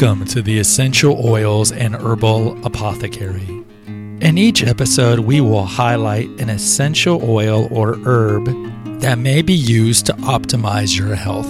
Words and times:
Welcome 0.00 0.26
to 0.26 0.42
the 0.42 0.60
Essential 0.60 1.26
Oils 1.26 1.72
and 1.72 1.92
Herbal 1.96 2.64
Apothecary. 2.64 3.64
In 3.88 4.38
each 4.38 4.62
episode, 4.62 5.18
we 5.18 5.40
will 5.40 5.64
highlight 5.64 6.28
an 6.40 6.48
essential 6.48 7.20
oil 7.28 7.66
or 7.72 7.98
herb 8.04 8.44
that 9.00 9.18
may 9.18 9.42
be 9.42 9.54
used 9.54 10.06
to 10.06 10.12
optimize 10.18 10.96
your 10.96 11.16
health. 11.16 11.48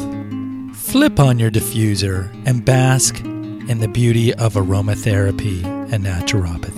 Flip 0.75 1.21
on 1.21 1.39
your 1.39 1.51
diffuser 1.51 2.33
and 2.47 2.65
bask 2.65 3.21
in 3.21 3.81
the 3.81 3.89
beauty 3.89 4.33
of 4.33 4.55
aromatherapy 4.55 5.63
and 5.93 6.07
naturopathy. 6.07 6.78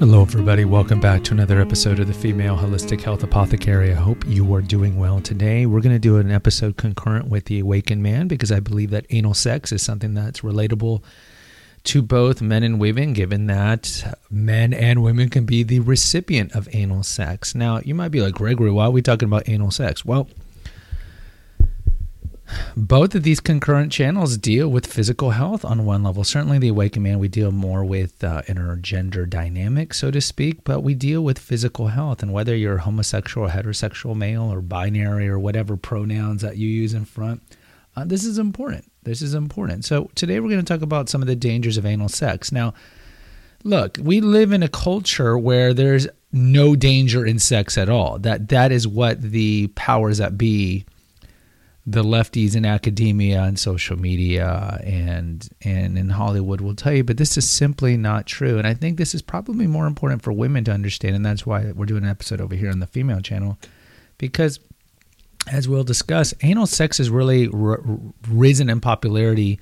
Hello, 0.00 0.22
everybody. 0.22 0.64
Welcome 0.64 0.98
back 0.98 1.22
to 1.24 1.32
another 1.32 1.60
episode 1.60 2.00
of 2.00 2.08
the 2.08 2.12
Female 2.12 2.56
Holistic 2.56 3.00
Health 3.00 3.22
Apothecary. 3.22 3.92
I 3.92 3.94
hope 3.94 4.26
you 4.26 4.52
are 4.52 4.60
doing 4.60 4.98
well 4.98 5.20
today. 5.20 5.66
We're 5.66 5.80
going 5.80 5.94
to 5.94 6.00
do 6.00 6.16
an 6.16 6.32
episode 6.32 6.76
concurrent 6.76 7.28
with 7.28 7.44
the 7.44 7.60
Awakened 7.60 8.02
Man 8.02 8.26
because 8.26 8.50
I 8.50 8.58
believe 8.58 8.90
that 8.90 9.06
anal 9.10 9.34
sex 9.34 9.70
is 9.70 9.82
something 9.82 10.12
that's 10.12 10.40
relatable 10.40 11.00
to 11.84 12.02
both 12.02 12.42
men 12.42 12.64
and 12.64 12.80
women, 12.80 13.12
given 13.12 13.46
that 13.46 14.16
men 14.28 14.74
and 14.74 15.00
women 15.00 15.28
can 15.28 15.46
be 15.46 15.62
the 15.62 15.78
recipient 15.78 16.56
of 16.56 16.68
anal 16.72 17.04
sex. 17.04 17.54
Now, 17.54 17.78
you 17.84 17.94
might 17.94 18.08
be 18.08 18.20
like, 18.20 18.34
Gregory, 18.34 18.72
why 18.72 18.86
are 18.86 18.90
we 18.90 19.00
talking 19.00 19.28
about 19.28 19.48
anal 19.48 19.70
sex? 19.70 20.04
Well, 20.04 20.28
both 22.76 23.14
of 23.14 23.22
these 23.22 23.40
concurrent 23.40 23.92
channels 23.92 24.36
deal 24.36 24.68
with 24.68 24.86
physical 24.86 25.30
health 25.30 25.64
on 25.64 25.86
one 25.86 26.02
level. 26.02 26.24
Certainly, 26.24 26.58
the 26.58 26.68
awakened 26.68 27.04
man, 27.04 27.18
we 27.18 27.28
deal 27.28 27.50
more 27.50 27.84
with 27.84 28.22
uh, 28.22 28.42
intergender 28.42 29.28
dynamics, 29.28 29.98
so 29.98 30.10
to 30.10 30.20
speak, 30.20 30.64
but 30.64 30.80
we 30.80 30.94
deal 30.94 31.22
with 31.22 31.38
physical 31.38 31.88
health. 31.88 32.22
And 32.22 32.32
whether 32.32 32.54
you're 32.54 32.78
homosexual, 32.78 33.48
heterosexual, 33.48 34.14
male, 34.16 34.52
or 34.52 34.60
binary, 34.60 35.28
or 35.28 35.38
whatever 35.38 35.76
pronouns 35.76 36.42
that 36.42 36.56
you 36.56 36.68
use 36.68 36.94
in 36.94 37.04
front, 37.04 37.42
uh, 37.96 38.04
this 38.04 38.24
is 38.24 38.38
important. 38.38 38.90
This 39.02 39.22
is 39.22 39.34
important. 39.34 39.84
So, 39.84 40.10
today 40.14 40.40
we're 40.40 40.50
going 40.50 40.64
to 40.64 40.72
talk 40.72 40.82
about 40.82 41.08
some 41.08 41.22
of 41.22 41.28
the 41.28 41.36
dangers 41.36 41.76
of 41.76 41.86
anal 41.86 42.08
sex. 42.08 42.52
Now, 42.52 42.74
look, 43.62 43.98
we 44.00 44.20
live 44.20 44.52
in 44.52 44.62
a 44.62 44.68
culture 44.68 45.38
where 45.38 45.72
there's 45.72 46.06
no 46.32 46.74
danger 46.74 47.24
in 47.24 47.38
sex 47.38 47.78
at 47.78 47.88
all. 47.88 48.18
That 48.18 48.48
that 48.48 48.72
is 48.72 48.86
what 48.86 49.22
the 49.22 49.68
powers 49.68 50.18
that 50.18 50.36
be 50.36 50.84
the 51.86 52.02
lefties 52.02 52.56
in 52.56 52.64
academia 52.64 53.42
and 53.42 53.58
social 53.58 53.98
media 53.98 54.80
and 54.84 55.50
and 55.62 55.98
in 55.98 56.08
Hollywood 56.08 56.60
will 56.60 56.74
tell 56.74 56.94
you, 56.94 57.04
but 57.04 57.18
this 57.18 57.36
is 57.36 57.48
simply 57.48 57.96
not 57.96 58.26
true. 58.26 58.56
And 58.56 58.66
I 58.66 58.72
think 58.72 58.96
this 58.96 59.14
is 59.14 59.20
probably 59.20 59.66
more 59.66 59.86
important 59.86 60.22
for 60.22 60.32
women 60.32 60.64
to 60.64 60.72
understand, 60.72 61.14
and 61.14 61.26
that's 61.26 61.44
why 61.44 61.72
we're 61.72 61.86
doing 61.86 62.04
an 62.04 62.10
episode 62.10 62.40
over 62.40 62.54
here 62.54 62.70
on 62.70 62.80
the 62.80 62.86
female 62.86 63.20
channel, 63.20 63.58
because 64.16 64.60
as 65.52 65.68
we'll 65.68 65.84
discuss, 65.84 66.32
anal 66.42 66.66
sex 66.66 66.98
has 66.98 67.10
really 67.10 67.48
r- 67.48 67.82
risen 68.28 68.70
in 68.70 68.80
popularity 68.80 69.60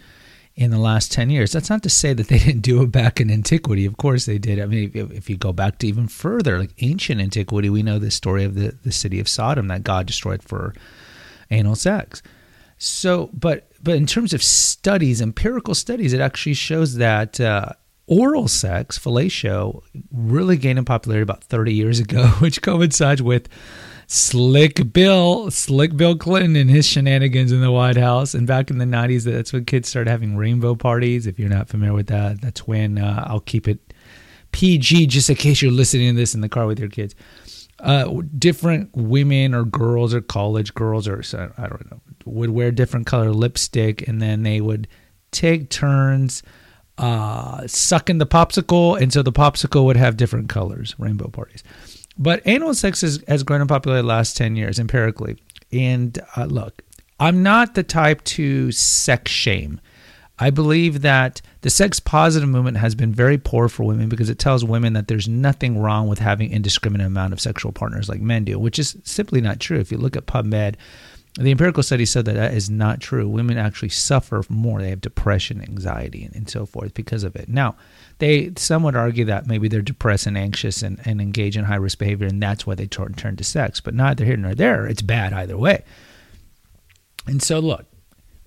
in 0.55 0.71
the 0.71 0.79
last 0.79 1.11
10 1.11 1.31
years. 1.31 1.51
That's 1.51 1.71
not 1.71 1.83
to 1.83 1.91
say 1.91 2.13
that 2.13 2.29
they 2.29 2.39
didn't 2.47 2.61
do 2.61 2.83
it 2.83 2.93
back 2.93 3.21
in 3.21 3.31
antiquity. 3.31 3.85
Of 3.87 3.97
course 3.97 4.27
they 4.27 4.39
did. 4.39 4.61
I 4.61 4.67
mean, 4.67 4.93
if, 4.95 5.11
if 5.11 5.31
you 5.31 5.37
go 5.37 5.53
back 5.53 5.79
to 5.79 5.89
even 5.89 6.09
further, 6.09 6.59
like 6.59 6.75
ancient 6.81 7.21
antiquity, 7.21 7.71
we 7.71 7.83
know 7.83 7.99
the 7.99 8.11
story 8.11 8.45
of 8.45 8.55
the, 8.55 8.77
the 8.85 8.93
city 8.93 9.19
of 9.19 9.29
Sodom 9.29 9.69
that 9.69 9.83
God 9.83 10.07
destroyed 10.07 10.43
for 10.43 10.75
anal 11.53 11.77
sex. 11.77 12.23
So, 12.79 13.31
but 13.33 13.69
but 13.83 13.95
in 13.95 14.07
terms 14.07 14.33
of 14.33 14.43
studies, 14.43 15.21
empirical 15.21 15.75
studies, 15.75 16.13
it 16.13 16.21
actually 16.21 16.55
shows 16.55 16.97
that 16.97 17.41
uh, 17.41 17.71
oral 18.07 18.49
sex, 18.49 18.99
fellatio, 18.99 19.83
really 20.13 20.57
gained 20.57 20.79
in 20.79 20.85
popularity 20.85 21.23
about 21.23 21.45
30 21.45 21.73
years 21.73 21.99
ago, 21.99 22.27
which 22.39 22.63
coincides 22.63 23.23
with 23.23 23.49
Slick 24.07 24.93
Bill, 24.93 25.51
Slick 25.51 25.97
Bill 25.97 26.17
Clinton 26.17 26.57
and 26.57 26.71
his 26.71 26.87
shenanigans 26.87 27.51
in 27.51 27.61
the 27.61 27.71
White 27.71 27.97
House. 27.97 28.35
And 28.35 28.47
back 28.47 28.71
in 28.71 28.79
the 28.79 28.85
90s, 28.85 29.25
that's 29.25 29.53
when 29.53 29.65
kids 29.65 29.89
started 29.89 30.11
having 30.11 30.37
rainbow 30.37 30.75
parties. 30.75 31.27
If 31.27 31.39
you're 31.39 31.49
not 31.49 31.69
familiar 31.69 31.95
with 31.95 32.09
that, 32.09 32.41
that's 32.41 32.67
when 32.67 32.99
uh, 32.99 33.25
I'll 33.27 33.41
keep 33.41 33.67
it 33.67 33.95
PG 34.53 35.07
just 35.07 35.31
in 35.31 35.37
case 35.37 35.63
you're 35.63 35.73
listening 35.73 36.15
to 36.15 36.17
this 36.17 36.35
in 36.35 36.43
the 36.43 36.49
car 36.49 36.67
with 36.67 36.79
your 36.79 36.91
kids 36.91 37.15
uh, 37.83 38.23
different 38.39 38.91
women 38.95 39.55
or 39.55 39.65
girls 39.65 40.15
or 40.15 40.21
college 40.21 40.73
girls 40.75 41.09
or 41.09 41.23
I 41.59 41.69
don't 41.69 41.91
know 41.91 42.01
would 42.25 42.51
wear 42.51 42.71
different 42.71 43.07
color 43.07 43.33
lipstick 43.33 44.07
and 44.07 44.23
then 44.23 44.45
they 44.45 44.61
would 44.61 44.87
take 45.33 45.69
turns 45.69 46.43
uh, 46.99 47.67
sucking 47.67 48.19
the 48.19 48.27
popsicle 48.27 49.01
and 49.01 49.13
so 49.13 49.23
the 49.23 49.33
popsicle 49.33 49.85
would 49.85 49.97
have 49.97 50.17
different 50.17 50.49
colors 50.49 50.95
rainbow 50.99 51.29
parties. 51.29 51.65
But 52.17 52.43
anal 52.45 52.75
sex 52.75 53.01
has, 53.01 53.23
has 53.27 53.43
grown 53.43 53.63
in 53.63 53.67
popularity 53.67 54.03
the 54.03 54.09
last 54.09 54.37
10 54.37 54.55
years 54.55 54.79
empirically. 54.79 55.37
And 55.73 56.19
uh, 56.37 56.45
look 56.45 56.83
i'm 57.23 57.43
not 57.43 57.75
the 57.75 57.83
type 57.83 58.23
to 58.25 58.73
sex 58.73 59.31
shame 59.31 59.81
I 60.43 60.51
believe 60.51 61.03
that 61.03 61.41
the 61.61 61.71
sex 61.71 62.01
positive 62.01 62.49
movement 62.49 62.77
has 62.79 62.97
been 62.97 63.15
very 63.15 63.39
poor 63.39 63.69
for 63.69 63.85
women 63.85 64.09
because 64.09 64.29
it 64.29 64.41
tells 64.41 64.65
women 64.65 64.93
that 64.95 65.07
there's 65.07 65.29
nothing 65.29 65.79
wrong 65.79 66.09
with 66.09 66.19
having 66.19 66.51
indiscriminate 66.51 67.07
amount 67.07 67.33
of 67.33 67.41
sexual 67.41 67.71
partners 67.71 68.09
like 68.09 68.21
men 68.21 68.43
do, 68.43 68.59
which 68.59 68.77
is 68.77 68.97
simply 69.05 69.41
not 69.41 69.61
true. 69.61 69.79
If 69.79 69.93
you 69.93 69.99
look 69.99 70.17
at 70.17 70.27
PubMed, 70.27 70.75
the 71.39 71.53
empirical 71.53 71.85
study 71.85 72.05
said 72.05 72.25
that 72.25 72.35
that 72.35 72.55
is 72.55 72.69
not 72.69 72.99
true. 72.99 73.29
Women 73.29 73.57
actually 73.57 73.91
suffer 73.91 74.43
more. 74.49 74.83
They 74.83 74.91
have 74.91 75.01
depression, 75.01 75.63
anxiety, 75.63 76.25
and, 76.25 76.35
and 76.35 76.51
so 76.51 76.67
forth 76.67 76.93
because 76.93 77.23
of 77.23 77.37
it. 77.37 77.49
Now, 77.49 77.77
they 78.19 78.51
some 78.57 78.83
would 78.83 78.97
argue 78.97 79.25
that 79.27 79.47
maybe 79.47 79.69
they're 79.69 79.81
depressed 79.81 80.27
and 80.27 80.37
anxious 80.37 80.83
and, 80.83 81.01
and 81.05 81.21
engage 81.21 81.57
in 81.57 81.67
high 81.67 81.77
risk 81.77 81.99
behavior, 81.99 82.27
and 82.27 82.43
that's 82.43 82.67
why 82.67 82.75
they 82.75 82.89
turn, 82.89 83.15
turn 83.15 83.37
to 83.37 83.45
sex. 83.45 83.79
But 83.81 83.95
neither 83.95 84.25
here 84.25 84.37
nor 84.37 84.57
there. 84.57 84.89
It's 84.89 85.03
bad 85.03 85.33
either 85.33 85.57
way. 85.57 85.85
And 87.29 87.41
so, 87.41 87.61
look, 87.61 87.87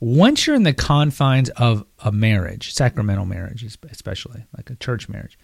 once 0.05 0.45
you're 0.45 0.55
in 0.55 0.61
the 0.61 0.71
confines 0.73 1.49
of 1.51 1.83
a 1.97 2.11
marriage, 2.11 2.71
sacramental 2.71 3.25
marriage, 3.25 3.63
especially 3.63 4.45
like 4.55 4.69
a 4.69 4.75
church 4.75 5.09
marriage, 5.09 5.35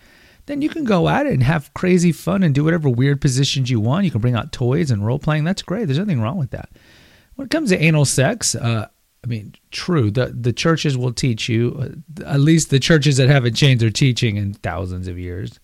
then 0.46 0.62
you 0.62 0.70
can 0.70 0.84
go 0.84 1.10
at 1.10 1.26
it 1.26 1.34
and 1.34 1.42
have 1.42 1.74
crazy 1.74 2.12
fun 2.12 2.44
and 2.44 2.54
do 2.54 2.64
whatever 2.64 2.88
weird 2.88 3.20
positions 3.20 3.72
you 3.72 3.80
want. 3.80 4.06
You 4.06 4.12
can 4.12 4.22
bring 4.22 4.36
out 4.36 4.52
toys 4.52 4.92
and 4.92 5.04
role 5.04 5.18
playing. 5.18 5.46
That's 5.46 5.64
great. 5.64 5.86
There's 5.86 5.98
nothing 5.98 6.22
wrong 6.22 6.38
with 6.38 6.52
that. 6.52 6.70
When 7.34 7.46
it 7.46 7.50
comes 7.50 7.72
to 7.72 7.82
anal 7.82 8.06
sex, 8.06 8.54
uh, 8.54 8.88
I 9.24 9.28
mean, 9.28 9.56
true. 9.72 10.12
The 10.12 10.28
the 10.28 10.54
churches 10.54 10.96
will 10.96 11.14
teach 11.14 11.50
you. 11.50 12.04
Uh, 12.20 12.24
at 12.26 12.40
least 12.40 12.70
the 12.70 12.80
churches 12.80 13.18
that 13.18 13.30
haven't 13.30 13.56
changed 13.56 13.82
their 13.82 13.90
teaching 13.90 14.38
in 14.38 14.54
thousands 14.54 15.08
of 15.08 15.18
years. 15.18 15.60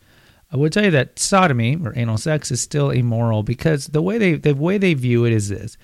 I 0.52 0.58
would 0.58 0.74
tell 0.74 0.86
you 0.86 0.92
that 0.92 1.20
sodomy 1.20 1.78
or 1.84 1.94
anal 1.96 2.18
sex 2.18 2.50
is 2.50 2.62
still 2.62 2.90
immoral 2.90 3.44
because 3.44 3.88
the 3.88 4.02
way 4.02 4.18
they 4.18 4.34
the 4.36 4.56
way 4.56 4.80
they 4.80 4.96
view 4.96 5.26
it 5.26 5.34
is 5.34 5.50
this: 5.50 5.78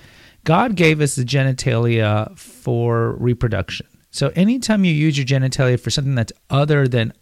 God 0.43 0.75
gave 0.75 0.99
us 0.99 1.15
the 1.15 1.23
genitalia 1.23 2.37
for 2.37 3.13
reproduction. 3.13 3.87
So 4.11 4.31
anytime 4.35 4.85
you 4.85 4.93
use 4.93 5.17
your 5.17 5.25
genitalia 5.25 5.79
for 5.79 5.89
something 5.89 6.15
that's 6.15 6.33
other 6.49 6.87
than 6.87 7.13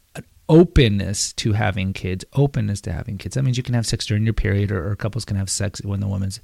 openness 0.49 1.31
to 1.33 1.53
having 1.53 1.93
kids, 1.93 2.25
openness 2.33 2.81
to 2.81 2.91
having 2.91 3.17
kids, 3.17 3.35
that 3.35 3.43
means 3.43 3.57
you 3.57 3.63
can 3.63 3.75
have 3.75 3.85
sex 3.85 4.05
during 4.05 4.23
your 4.23 4.33
period, 4.33 4.71
or, 4.71 4.91
or 4.91 4.95
couples 4.95 5.23
can 5.23 5.37
have 5.37 5.49
sex 5.49 5.81
when 5.83 5.99
the 5.99 6.07
woman's 6.07 6.41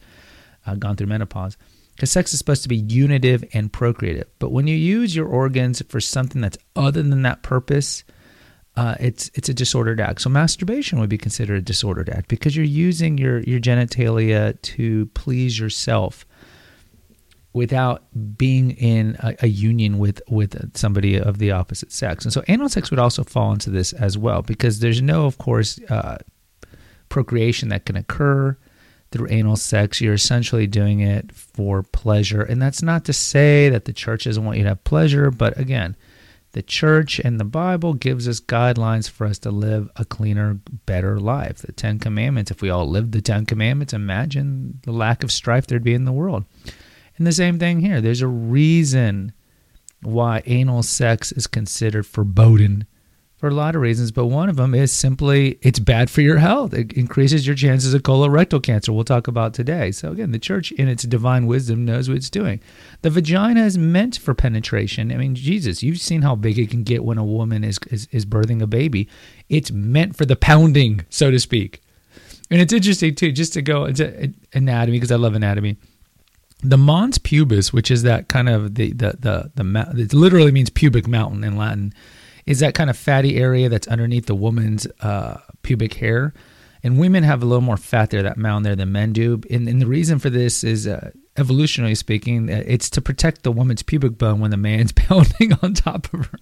uh, 0.65 0.75
gone 0.75 0.95
through 0.95 1.07
menopause. 1.07 1.57
Because 1.95 2.11
sex 2.11 2.31
is 2.31 2.37
supposed 2.37 2.61
to 2.61 2.69
be 2.69 2.77
unitive 2.77 3.43
and 3.53 3.73
procreative. 3.73 4.27
But 4.37 4.51
when 4.51 4.67
you 4.67 4.75
use 4.75 5.15
your 5.15 5.27
organs 5.27 5.81
for 5.89 5.99
something 5.99 6.41
that's 6.41 6.57
other 6.75 7.01
than 7.01 7.23
that 7.23 7.41
purpose, 7.41 8.03
uh, 8.75 8.93
it's 8.99 9.31
it's 9.33 9.49
a 9.49 9.53
disordered 9.53 9.99
act. 9.99 10.21
So 10.21 10.29
masturbation 10.29 10.99
would 10.99 11.09
be 11.09 11.17
considered 11.17 11.57
a 11.57 11.61
disordered 11.61 12.09
act 12.09 12.27
because 12.27 12.55
you're 12.55 12.65
using 12.65 13.17
your 13.17 13.39
your 13.39 13.59
genitalia 13.59 14.61
to 14.61 15.07
please 15.07 15.59
yourself 15.59 16.27
without 17.57 18.03
being 18.37 18.71
in 18.71 19.17
a, 19.19 19.35
a, 19.41 19.47
union 19.47 19.97
with 19.97 20.21
with 20.29 20.77
somebody 20.77 21.19
of 21.19 21.39
the 21.39 21.51
opposite 21.51 21.91
sex. 21.91 22.23
And 22.23 22.31
so 22.31 22.43
anal 22.47 22.69
sex 22.69 22.91
would 22.91 22.99
also 22.99 23.23
fall 23.23 23.51
into 23.51 23.71
this 23.71 23.93
as 23.93 24.15
well 24.15 24.43
because 24.43 24.79
there's 24.79 25.01
no, 25.01 25.25
of 25.25 25.39
course, 25.39 25.79
uh, 25.89 26.17
procreation 27.09 27.69
that 27.69 27.85
can 27.85 27.95
occur 27.95 28.55
through 29.11 29.27
anal 29.31 29.55
sex. 29.55 29.99
You're 29.99 30.13
essentially 30.13 30.67
doing 30.67 30.99
it 30.99 31.31
for 31.31 31.81
pleasure, 31.81 32.43
and 32.43 32.61
that's 32.61 32.83
not 32.83 33.05
to 33.05 33.13
say 33.13 33.69
that 33.69 33.85
the 33.85 33.93
church 33.93 34.25
doesn't 34.25 34.45
want 34.45 34.59
you 34.59 34.63
to 34.63 34.69
have 34.69 34.83
pleasure, 34.83 35.31
but 35.31 35.57
again. 35.57 35.97
The 36.53 36.61
church 36.63 37.19
and 37.19 37.39
the 37.39 37.45
Bible 37.45 37.93
gives 37.93 38.27
us 38.27 38.39
guidelines 38.39 39.07
for 39.07 39.27
us 39.27 39.37
to 39.39 39.51
live 39.51 39.91
a 39.97 40.05
cleaner, 40.05 40.59
better 40.87 41.19
life. 41.19 41.57
The 41.57 41.73
Ten 41.73 41.99
Commandments, 41.99 42.49
if 42.49 42.61
we 42.63 42.69
all 42.71 42.89
lived 42.89 43.11
the 43.11 43.21
Ten 43.21 43.45
Commandments, 43.45 43.93
imagine 43.93 44.79
the 44.83 44.93
lack 44.93 45.23
of 45.23 45.31
strife 45.31 45.67
there'd 45.67 45.83
be 45.83 45.93
in 45.93 46.05
the 46.05 46.11
world. 46.11 46.45
And 47.17 47.25
the 47.25 47.31
same 47.31 47.57
thing 47.59 47.79
here. 47.79 48.01
There's 48.01 48.21
a 48.21 48.27
reason 48.27 49.33
why 50.01 50.43
anal 50.45 50.83
sex 50.83 51.31
is 51.31 51.47
considered 51.47 52.05
forbidden 52.05 52.85
for 53.37 53.49
a 53.49 53.53
lot 53.53 53.75
of 53.75 53.81
reasons, 53.81 54.11
but 54.11 54.25
one 54.25 54.49
of 54.49 54.55
them 54.55 54.73
is 54.73 54.91
simply 54.91 55.59
it's 55.61 55.77
bad 55.77 56.09
for 56.09 56.21
your 56.21 56.39
health. 56.39 56.73
It 56.73 56.93
increases 56.93 57.45
your 57.45 57.55
chances 57.55 57.93
of 57.93 58.01
colorectal 58.01 58.61
cancer. 58.63 58.91
We'll 58.91 59.03
talk 59.03 59.27
about 59.27 59.53
today. 59.53 59.91
So 59.91 60.11
again, 60.11 60.31
the 60.31 60.39
church 60.39 60.71
in 60.71 60.87
its 60.87 61.03
divine 61.03 61.45
wisdom 61.45 61.85
knows 61.85 62.09
what 62.09 62.17
it's 62.17 62.31
doing. 62.31 62.59
The 63.03 63.11
vagina 63.11 63.63
is 63.63 63.77
meant 63.77 64.17
for 64.17 64.33
penetration. 64.33 65.11
I 65.11 65.17
mean, 65.17 65.35
Jesus, 65.35 65.83
you've 65.83 65.99
seen 65.99 66.23
how 66.23 66.35
big 66.35 66.57
it 66.57 66.71
can 66.71 66.81
get 66.83 67.03
when 67.03 67.19
a 67.19 67.23
woman 67.23 67.63
is 67.63 67.77
is, 67.91 68.07
is 68.11 68.25
birthing 68.25 68.61
a 68.61 68.67
baby. 68.67 69.07
It's 69.49 69.71
meant 69.71 70.15
for 70.15 70.25
the 70.25 70.35
pounding, 70.35 71.05
so 71.09 71.29
to 71.29 71.39
speak. 71.39 71.83
And 72.49 72.59
it's 72.59 72.73
interesting 72.73 73.13
too, 73.13 73.31
just 73.31 73.53
to 73.53 73.61
go 73.61 73.85
into 73.85 74.33
anatomy 74.53 74.97
because 74.97 75.11
I 75.11 75.17
love 75.17 75.35
anatomy 75.35 75.77
the 76.61 76.77
mons 76.77 77.17
pubis, 77.17 77.71
which 77.71 77.91
is 77.91 78.03
that 78.03 78.27
kind 78.27 78.49
of 78.49 78.75
the 78.75 78.91
the 78.93 79.17
the 79.19 79.51
the, 79.55 80.01
it 80.01 80.13
literally 80.13 80.51
means 80.51 80.69
pubic 80.69 81.07
mountain 81.07 81.43
in 81.43 81.55
Latin, 81.55 81.93
is 82.45 82.59
that 82.59 82.73
kind 82.73 82.89
of 82.89 82.97
fatty 82.97 83.37
area 83.37 83.69
that's 83.69 83.87
underneath 83.87 84.25
the 84.25 84.35
woman's 84.35 84.87
uh, 85.01 85.39
pubic 85.61 85.95
hair. 85.95 86.33
And 86.83 86.99
women 86.99 87.23
have 87.23 87.41
a 87.41 87.45
little 87.45 87.63
more 87.63 87.75
fat 87.75 88.11
there, 88.11 88.23
that 88.23 88.37
mound 88.37 88.65
there, 88.65 88.75
than 88.75 88.91
men 88.91 89.11
do. 89.11 89.41
And, 89.49 89.67
and 89.67 89.81
the 89.81 89.87
reason 89.87 90.19
for 90.19 90.29
this 90.29 90.63
is, 90.63 90.87
uh, 90.87 91.09
evolutionarily 91.37 91.97
speaking, 91.97 92.51
uh, 92.51 92.63
it's 92.65 92.89
to 92.91 93.01
protect 93.01 93.43
the 93.43 93.51
woman's 93.51 93.83
pubic 93.83 94.17
bone 94.17 94.39
when 94.39 94.51
the 94.51 94.57
man's 94.57 94.91
pounding 94.95 95.53
on 95.61 95.73
top 95.73 96.13
of 96.13 96.27
her. 96.27 96.39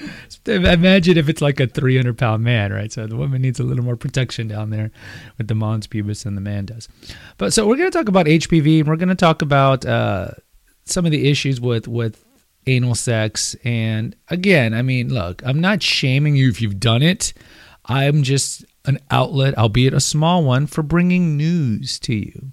Imagine 0.46 1.18
if 1.18 1.28
it's 1.28 1.40
like 1.40 1.60
a 1.60 1.66
300 1.66 2.16
pound 2.18 2.42
man, 2.42 2.72
right? 2.72 2.92
So 2.92 3.06
the 3.06 3.16
woman 3.16 3.42
needs 3.42 3.60
a 3.60 3.64
little 3.64 3.84
more 3.84 3.96
protection 3.96 4.48
down 4.48 4.70
there 4.70 4.90
with 5.38 5.48
the 5.48 5.54
mons 5.54 5.86
pubis 5.86 6.24
than 6.24 6.34
the 6.34 6.40
man 6.40 6.66
does. 6.66 6.88
But 7.38 7.52
so 7.52 7.66
we're 7.66 7.76
going 7.76 7.90
to 7.90 7.96
talk 7.96 8.08
about 8.08 8.26
HPV 8.26 8.86
we're 8.86 8.96
going 8.96 9.08
to 9.08 9.14
talk 9.14 9.42
about 9.42 9.84
uh, 9.84 10.30
some 10.84 11.04
of 11.04 11.12
the 11.12 11.30
issues 11.30 11.60
with, 11.60 11.86
with 11.88 12.24
anal 12.66 12.94
sex. 12.94 13.56
And 13.64 14.16
again, 14.28 14.74
I 14.74 14.82
mean, 14.82 15.12
look, 15.12 15.42
I'm 15.44 15.60
not 15.60 15.82
shaming 15.82 16.36
you 16.36 16.48
if 16.48 16.60
you've 16.60 16.80
done 16.80 17.02
it. 17.02 17.32
I'm 17.86 18.22
just 18.22 18.64
an 18.84 18.98
outlet, 19.10 19.56
albeit 19.58 19.94
a 19.94 20.00
small 20.00 20.44
one, 20.44 20.66
for 20.66 20.82
bringing 20.82 21.36
news 21.36 21.98
to 22.00 22.14
you. 22.14 22.52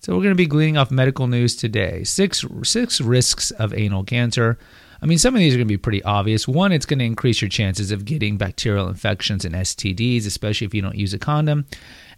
So 0.00 0.14
we're 0.14 0.22
going 0.22 0.34
to 0.34 0.36
be 0.36 0.46
gleaning 0.46 0.76
off 0.76 0.90
medical 0.90 1.26
news 1.26 1.56
today. 1.56 2.04
Six 2.04 2.44
six 2.62 3.00
risks 3.00 3.50
of 3.50 3.74
anal 3.74 4.04
cancer. 4.04 4.58
I 5.00 5.06
mean, 5.06 5.18
some 5.18 5.34
of 5.34 5.38
these 5.40 5.54
are 5.54 5.58
going 5.58 5.68
to 5.68 5.72
be 5.72 5.78
pretty 5.78 6.02
obvious. 6.02 6.48
One, 6.48 6.72
it's 6.72 6.86
going 6.86 6.98
to 6.98 7.04
increase 7.04 7.40
your 7.40 7.48
chances 7.48 7.90
of 7.90 8.04
getting 8.04 8.36
bacterial 8.36 8.88
infections 8.88 9.44
and 9.44 9.54
STDs, 9.54 10.26
especially 10.26 10.66
if 10.66 10.74
you 10.74 10.82
don't 10.82 10.96
use 10.96 11.12
a 11.12 11.18
condom. 11.18 11.66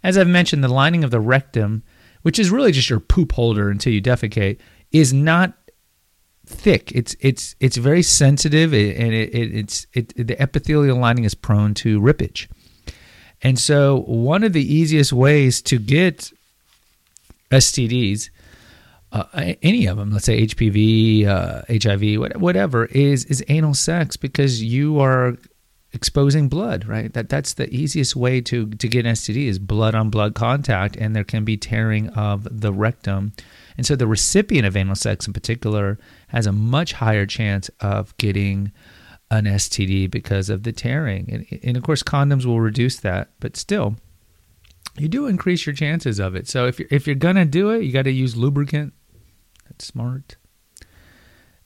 As 0.03 0.17
I've 0.17 0.27
mentioned, 0.27 0.63
the 0.63 0.69
lining 0.69 1.03
of 1.03 1.11
the 1.11 1.19
rectum, 1.19 1.83
which 2.21 2.39
is 2.39 2.51
really 2.51 2.71
just 2.71 2.89
your 2.89 2.99
poop 2.99 3.33
holder 3.33 3.69
until 3.69 3.93
you 3.93 4.01
defecate, 4.01 4.59
is 4.91 5.13
not 5.13 5.53
thick. 6.45 6.91
It's 6.93 7.15
it's 7.19 7.55
it's 7.59 7.77
very 7.77 8.01
sensitive, 8.01 8.73
and 8.73 9.13
it, 9.13 9.33
it, 9.33 9.55
it's 9.55 9.87
it, 9.93 10.27
the 10.27 10.41
epithelial 10.41 10.97
lining 10.97 11.25
is 11.25 11.35
prone 11.35 11.73
to 11.75 11.99
rippage. 11.99 12.47
And 13.41 13.57
so, 13.57 14.01
one 14.01 14.43
of 14.43 14.53
the 14.53 14.73
easiest 14.73 15.13
ways 15.13 15.61
to 15.63 15.77
get 15.77 16.31
STDs, 17.51 18.29
uh, 19.11 19.53
any 19.61 19.87
of 19.87 19.97
them, 19.97 20.11
let's 20.11 20.25
say 20.25 20.45
HPV, 20.45 21.25
uh, 21.25 21.61
HIV, 21.69 22.39
whatever, 22.39 22.85
is 22.85 23.25
is 23.25 23.43
anal 23.47 23.73
sex 23.73 24.17
because 24.17 24.61
you 24.61 24.99
are 24.99 25.37
exposing 25.91 26.47
blood, 26.47 26.85
right? 26.85 27.11
That 27.13 27.29
that's 27.29 27.53
the 27.53 27.73
easiest 27.73 28.15
way 28.15 28.41
to 28.41 28.67
to 28.67 28.87
get 28.87 29.05
an 29.05 29.13
STD 29.13 29.47
is 29.47 29.57
blood 29.57 29.95
on 29.95 30.09
blood 30.09 30.35
contact, 30.35 30.95
and 30.95 31.15
there 31.15 31.23
can 31.23 31.43
be 31.43 31.57
tearing 31.57 32.09
of 32.09 32.47
the 32.51 32.71
rectum, 32.71 33.33
and 33.77 33.85
so 33.85 33.95
the 33.95 34.07
recipient 34.07 34.67
of 34.67 34.75
anal 34.75 34.95
sex 34.95 35.25
in 35.25 35.33
particular 35.33 35.97
has 36.27 36.45
a 36.45 36.51
much 36.51 36.93
higher 36.93 37.25
chance 37.25 37.69
of 37.79 38.15
getting 38.17 38.71
an 39.31 39.45
STD 39.45 40.09
because 40.09 40.49
of 40.49 40.63
the 40.63 40.71
tearing. 40.71 41.29
And, 41.31 41.59
and, 41.63 41.77
of 41.77 41.83
course, 41.83 42.03
condoms 42.03 42.45
will 42.45 42.61
reduce 42.61 42.97
that, 42.97 43.29
but 43.39 43.55
still, 43.55 43.95
you 44.97 45.07
do 45.07 45.27
increase 45.27 45.65
your 45.65 45.75
chances 45.75 46.19
of 46.19 46.35
it. 46.35 46.47
So 46.47 46.65
if 46.65 46.79
you're, 46.79 46.87
if 46.91 47.07
you're 47.07 47.15
to 47.15 47.45
do 47.45 47.69
it, 47.69 47.83
you 47.83 47.91
got 47.91 48.03
to 48.03 48.11
use 48.11 48.35
lubricant. 48.35 48.93
Smart. 49.81 50.35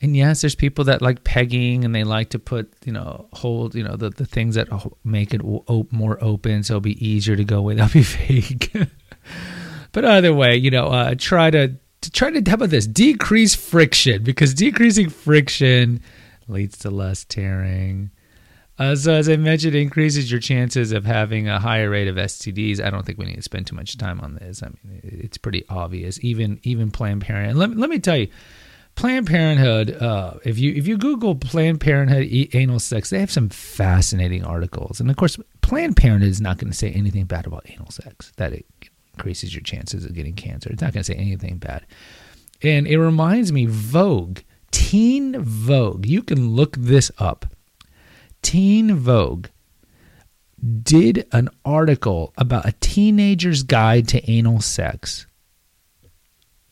And 0.01 0.17
yes, 0.17 0.41
there's 0.41 0.55
people 0.55 0.83
that 0.85 1.01
like 1.01 1.23
pegging 1.23 1.85
and 1.85 1.95
they 1.95 2.03
like 2.03 2.31
to 2.31 2.39
put, 2.39 2.73
you 2.83 2.91
know, 2.91 3.29
hold, 3.31 3.73
you 3.73 3.83
know, 3.83 3.95
the, 3.95 4.09
the 4.09 4.25
things 4.25 4.55
that 4.55 4.67
make 5.05 5.33
it 5.33 5.41
more 5.41 6.17
open 6.21 6.61
so 6.63 6.73
it'll 6.73 6.81
be 6.81 7.07
easier 7.07 7.37
to 7.37 7.45
go 7.45 7.61
with. 7.61 7.77
That'll 7.79 7.93
be 7.93 8.03
fake. 8.03 8.75
but 9.93 10.03
either 10.03 10.33
way, 10.33 10.57
you 10.57 10.71
know, 10.71 10.87
uh, 10.87 11.15
try 11.17 11.49
to, 11.51 11.77
to 12.01 12.11
try 12.11 12.31
to, 12.31 12.49
how 12.49 12.55
about 12.55 12.69
this? 12.69 12.85
Decrease 12.85 13.55
friction 13.55 14.23
because 14.23 14.53
decreasing 14.53 15.09
friction 15.09 16.01
leads 16.49 16.77
to 16.79 16.89
less 16.89 17.23
tearing. 17.23 18.11
So, 18.77 19.13
as 19.13 19.29
I 19.29 19.35
mentioned, 19.37 19.75
increases 19.75 20.31
your 20.31 20.39
chances 20.39 20.91
of 20.91 21.05
having 21.05 21.47
a 21.47 21.59
higher 21.59 21.89
rate 21.89 22.07
of 22.07 22.15
STDs. 22.15 22.83
I 22.83 22.89
don't 22.89 23.05
think 23.05 23.19
we 23.19 23.25
need 23.25 23.35
to 23.35 23.41
spend 23.41 23.67
too 23.67 23.75
much 23.75 23.97
time 23.97 24.19
on 24.19 24.35
this. 24.35 24.63
I 24.63 24.67
mean, 24.67 25.01
it's 25.03 25.37
pretty 25.37 25.63
obvious. 25.69 26.23
Even 26.23 26.59
even 26.63 26.89
Planned 26.89 27.21
Parenthood. 27.21 27.55
Let, 27.57 27.77
let 27.77 27.89
me 27.89 27.99
tell 27.99 28.17
you, 28.17 28.29
Planned 28.95 29.27
Parenthood. 29.27 29.91
Uh, 30.01 30.35
if 30.43 30.57
you 30.57 30.73
if 30.73 30.87
you 30.87 30.97
Google 30.97 31.35
Planned 31.35 31.81
Parenthood 31.81 32.27
anal 32.55 32.79
sex, 32.79 33.11
they 33.11 33.19
have 33.19 33.31
some 33.31 33.49
fascinating 33.49 34.43
articles. 34.43 34.99
And 34.99 35.09
of 35.09 35.17
course, 35.17 35.37
Planned 35.61 35.97
Parenthood 35.97 36.31
is 36.31 36.41
not 36.41 36.57
going 36.57 36.71
to 36.71 36.77
say 36.77 36.91
anything 36.91 37.25
bad 37.25 37.45
about 37.45 37.69
anal 37.69 37.91
sex. 37.91 38.31
That 38.37 38.53
it 38.53 38.65
increases 39.13 39.53
your 39.53 39.61
chances 39.61 40.03
of 40.03 40.13
getting 40.13 40.33
cancer. 40.33 40.71
It's 40.71 40.81
not 40.81 40.93
going 40.93 41.03
to 41.03 41.11
say 41.11 41.17
anything 41.17 41.57
bad. 41.57 41.85
And 42.63 42.87
it 42.87 42.97
reminds 42.97 43.51
me, 43.51 43.67
Vogue 43.67 44.39
Teen 44.71 45.39
Vogue, 45.39 46.05
you 46.07 46.23
can 46.23 46.55
look 46.55 46.75
this 46.75 47.11
up. 47.19 47.45
Teen 48.43 48.95
Vogue 48.95 49.47
did 50.83 51.27
an 51.31 51.49
article 51.65 52.33
about 52.37 52.67
a 52.67 52.73
teenager's 52.73 53.63
guide 53.63 54.07
to 54.09 54.31
anal 54.31 54.61
sex. 54.61 55.25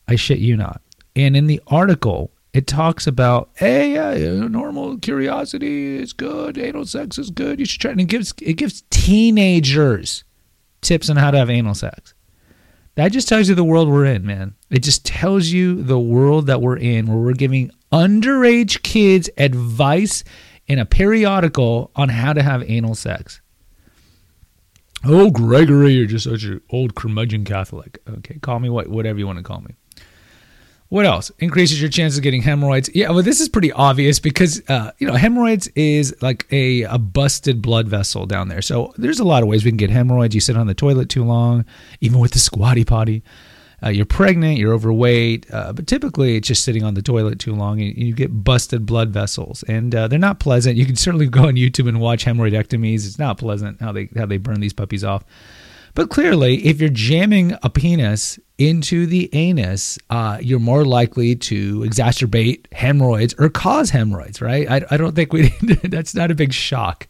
I 0.07 0.15
shit 0.15 0.39
you 0.39 0.55
not. 0.55 0.81
And 1.15 1.35
in 1.35 1.47
the 1.47 1.61
article, 1.67 2.31
it 2.53 2.67
talks 2.67 3.07
about, 3.07 3.49
hey, 3.55 3.93
yeah, 3.93 4.47
normal 4.47 4.97
curiosity 4.97 5.97
is 5.97 6.13
good, 6.13 6.57
anal 6.57 6.85
sex 6.85 7.17
is 7.17 7.29
good. 7.29 7.59
You 7.59 7.65
should 7.65 7.81
try. 7.81 7.91
And 7.91 8.01
it 8.01 8.05
gives 8.05 8.33
it 8.41 8.53
gives 8.53 8.83
teenagers 8.89 10.23
tips 10.81 11.09
on 11.09 11.17
how 11.17 11.31
to 11.31 11.37
have 11.37 11.49
anal 11.49 11.73
sex. 11.73 12.13
That 12.95 13.13
just 13.13 13.29
tells 13.29 13.47
you 13.47 13.55
the 13.55 13.63
world 13.63 13.89
we're 13.89 14.05
in, 14.05 14.25
man. 14.25 14.55
It 14.69 14.83
just 14.83 15.05
tells 15.05 15.47
you 15.47 15.81
the 15.81 15.99
world 15.99 16.47
that 16.47 16.61
we're 16.61 16.77
in, 16.77 17.07
where 17.07 17.17
we're 17.17 17.33
giving 17.33 17.71
underage 17.91 18.83
kids 18.83 19.29
advice 19.37 20.23
in 20.71 20.79
a 20.79 20.85
periodical 20.85 21.91
on 21.97 22.07
how 22.07 22.31
to 22.31 22.41
have 22.41 22.63
anal 22.69 22.95
sex. 22.95 23.41
Oh, 25.03 25.29
Gregory, 25.29 25.91
you're 25.91 26.05
just 26.05 26.23
such 26.23 26.43
an 26.43 26.61
old 26.69 26.95
curmudgeon 26.95 27.43
Catholic. 27.43 28.01
Okay, 28.07 28.39
call 28.39 28.59
me 28.59 28.69
what, 28.69 28.87
whatever 28.87 29.19
you 29.19 29.27
want 29.27 29.37
to 29.37 29.43
call 29.43 29.59
me. 29.59 29.75
What 30.87 31.05
else 31.05 31.29
increases 31.39 31.81
your 31.81 31.89
chances 31.89 32.19
of 32.19 32.23
getting 32.23 32.41
hemorrhoids? 32.41 32.89
Yeah, 32.93 33.09
well, 33.09 33.21
this 33.21 33.41
is 33.41 33.49
pretty 33.49 33.73
obvious 33.73 34.19
because 34.19 34.61
uh, 34.69 34.91
you 34.97 35.07
know 35.07 35.15
hemorrhoids 35.15 35.67
is 35.75 36.15
like 36.21 36.47
a, 36.51 36.83
a 36.83 36.97
busted 36.97 37.61
blood 37.61 37.89
vessel 37.89 38.25
down 38.25 38.47
there. 38.47 38.61
So 38.61 38.93
there's 38.97 39.19
a 39.19 39.25
lot 39.25 39.43
of 39.43 39.49
ways 39.49 39.65
we 39.65 39.71
can 39.71 39.77
get 39.77 39.89
hemorrhoids. 39.89 40.35
You 40.35 40.41
sit 40.41 40.55
on 40.55 40.67
the 40.67 40.73
toilet 40.73 41.09
too 41.09 41.25
long, 41.25 41.65
even 41.99 42.19
with 42.19 42.31
the 42.31 42.39
squatty 42.39 42.85
potty 42.85 43.23
uh, 43.83 43.89
you're 43.89 44.05
pregnant, 44.05 44.57
you're 44.57 44.73
overweight, 44.73 45.51
uh, 45.51 45.73
but 45.73 45.87
typically 45.87 46.35
it's 46.35 46.47
just 46.47 46.63
sitting 46.63 46.83
on 46.83 46.93
the 46.93 47.01
toilet 47.01 47.39
too 47.39 47.53
long 47.53 47.81
and 47.81 47.97
you 47.97 48.13
get 48.13 48.43
busted 48.43 48.85
blood 48.85 49.09
vessels, 49.09 49.63
and 49.63 49.95
uh, 49.95 50.07
they're 50.07 50.19
not 50.19 50.39
pleasant. 50.39 50.77
You 50.77 50.85
can 50.85 50.95
certainly 50.95 51.27
go 51.27 51.47
on 51.47 51.55
YouTube 51.55 51.87
and 51.89 51.99
watch 51.99 52.25
hemorrhoidectomies. 52.25 53.07
It's 53.07 53.19
not 53.19 53.37
pleasant 53.37 53.81
how 53.81 53.91
they 53.91 54.09
how 54.15 54.25
they 54.25 54.37
burn 54.37 54.59
these 54.59 54.73
puppies 54.73 55.03
off. 55.03 55.23
But 55.93 56.09
clearly, 56.09 56.65
if 56.65 56.79
you're 56.79 56.89
jamming 56.89 57.57
a 57.63 57.69
penis 57.69 58.39
into 58.57 59.05
the 59.05 59.29
anus, 59.33 59.99
uh, 60.09 60.37
you're 60.41 60.59
more 60.59 60.85
likely 60.85 61.35
to 61.35 61.79
exacerbate 61.79 62.71
hemorrhoids 62.71 63.35
or 63.37 63.49
cause 63.49 63.89
hemorrhoids, 63.89 64.41
right? 64.41 64.69
I, 64.69 64.85
I 64.89 64.97
don't 64.97 65.15
think 65.15 65.33
we 65.33 65.49
that's 65.83 66.15
not 66.15 66.31
a 66.31 66.35
big 66.35 66.53
shock. 66.53 67.07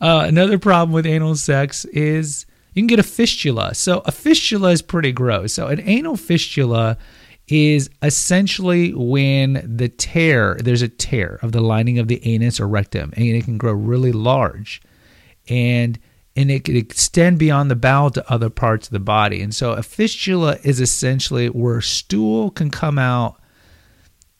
Uh, 0.00 0.24
another 0.26 0.58
problem 0.58 0.92
with 0.92 1.06
anal 1.06 1.34
sex 1.34 1.84
is 1.86 2.46
you 2.74 2.82
can 2.82 2.86
get 2.88 2.98
a 2.98 3.04
fistula. 3.04 3.74
So 3.74 4.02
a 4.04 4.12
fistula 4.12 4.70
is 4.70 4.82
pretty 4.82 5.12
gross. 5.12 5.54
So 5.54 5.68
an 5.68 5.80
anal 5.80 6.16
fistula 6.16 6.98
is 7.46 7.88
essentially 8.02 8.92
when 8.94 9.62
the 9.76 9.88
tear, 9.88 10.56
there's 10.60 10.82
a 10.82 10.88
tear 10.88 11.38
of 11.42 11.52
the 11.52 11.60
lining 11.60 11.98
of 11.98 12.08
the 12.08 12.24
anus 12.26 12.58
or 12.58 12.66
rectum, 12.66 13.12
and 13.16 13.24
it 13.24 13.44
can 13.44 13.58
grow 13.58 13.72
really 13.72 14.12
large. 14.12 14.82
And 15.48 15.98
and 16.36 16.50
it 16.50 16.64
can 16.64 16.76
extend 16.76 17.38
beyond 17.38 17.70
the 17.70 17.76
bowel 17.76 18.10
to 18.10 18.32
other 18.32 18.50
parts 18.50 18.88
of 18.88 18.92
the 18.92 18.98
body. 18.98 19.40
And 19.40 19.54
so 19.54 19.72
a 19.72 19.84
fistula 19.84 20.58
is 20.64 20.80
essentially 20.80 21.48
where 21.48 21.80
stool 21.80 22.50
can 22.50 22.70
come 22.70 22.98
out 22.98 23.40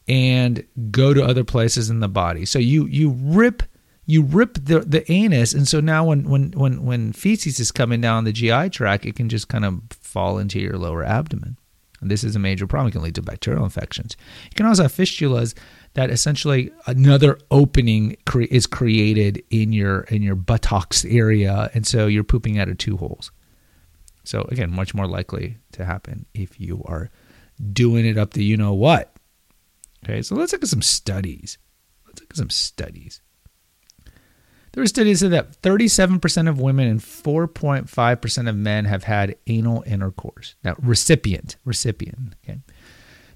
and 0.09 0.67
go 0.91 1.15
to 1.15 1.25
other 1.25 1.45
places 1.45 1.91
in 1.91 2.01
the 2.01 2.09
body. 2.09 2.47
So 2.47 2.59
you 2.59 2.87
you 2.87 3.11
rip 3.11 3.63
you 4.07 4.23
rip 4.23 4.55
the 4.55 4.81
the 4.81 5.11
anus, 5.11 5.55
and 5.55 5.67
so 5.67 5.81
now 5.81 6.05
when 6.05 6.29
when 6.29 6.53
when 6.53 6.85
when 6.85 7.13
feces 7.13 7.59
is 7.59 7.73
coming 7.73 8.01
down 8.01 8.25
the 8.25 8.33
GI 8.33 8.71
tract, 8.71 9.07
it 9.07 9.17
can 9.17 9.29
just 9.29 9.49
kind 9.49 9.65
of 9.65 9.81
fall 9.91 10.39
into 10.39 10.61
your 10.61 10.77
lower 10.77 11.05
abdomen. 11.05 11.57
And 12.01 12.11
this 12.11 12.23
is 12.23 12.37
a 12.37 12.39
major 12.39 12.67
problem. 12.67 12.89
It 12.89 12.93
can 12.93 13.03
lead 13.03 13.15
to 13.15 13.23
bacterial 13.23 13.65
infections. 13.65 14.15
You 14.45 14.55
can 14.57 14.67
also 14.67 14.83
have 14.83 14.93
fistulas 14.93 15.55
that 15.95 16.11
essentially 16.11 16.71
another 16.87 17.39
opening 17.51 18.17
cre- 18.27 18.43
is 18.43 18.67
created 18.67 19.43
in 19.49 19.73
your 19.73 20.01
in 20.03 20.23
your 20.23 20.35
buttocks 20.35 21.05
area, 21.07 21.71
and 21.73 21.87
so 21.87 22.07
you're 22.07 22.25
pooping 22.25 22.59
out 22.59 22.69
of 22.69 22.77
two 22.77 22.99
holes. 22.99 23.31
So 24.25 24.43
again, 24.51 24.71
much 24.71 24.95
more 24.95 25.07
likely 25.07 25.59
to 25.73 25.85
happen 25.85 26.27
if 26.35 26.61
you 26.61 26.83
are 26.87 27.11
doing 27.73 28.05
it 28.05 28.19
up 28.19 28.35
to 28.35 28.43
you 28.43 28.57
know 28.59 28.75
what. 28.75 29.17
Okay, 30.05 30.21
so 30.21 30.35
let's 30.35 30.53
look 30.53 30.63
at 30.63 30.69
some 30.69 30.83
studies. 30.83 31.57
Let's 32.07 32.21
look 32.21 32.31
at 32.31 32.37
some 32.37 32.51
studies. 32.51 33.23
There 34.75 34.83
were 34.83 34.89
studies 34.89 35.21
that 35.21 35.31
said 35.31 35.63
that 35.63 35.63
37% 35.63 36.49
of 36.49 36.61
women 36.61 36.89
and 36.89 36.99
4.5% 36.99 38.49
of 38.49 38.57
men 38.57 38.87
have 38.87 39.05
had 39.05 39.37
anal 39.47 39.85
intercourse. 39.87 40.57
Now, 40.65 40.75
recipient, 40.83 41.57
recipient, 41.65 42.35
okay? 42.43 42.59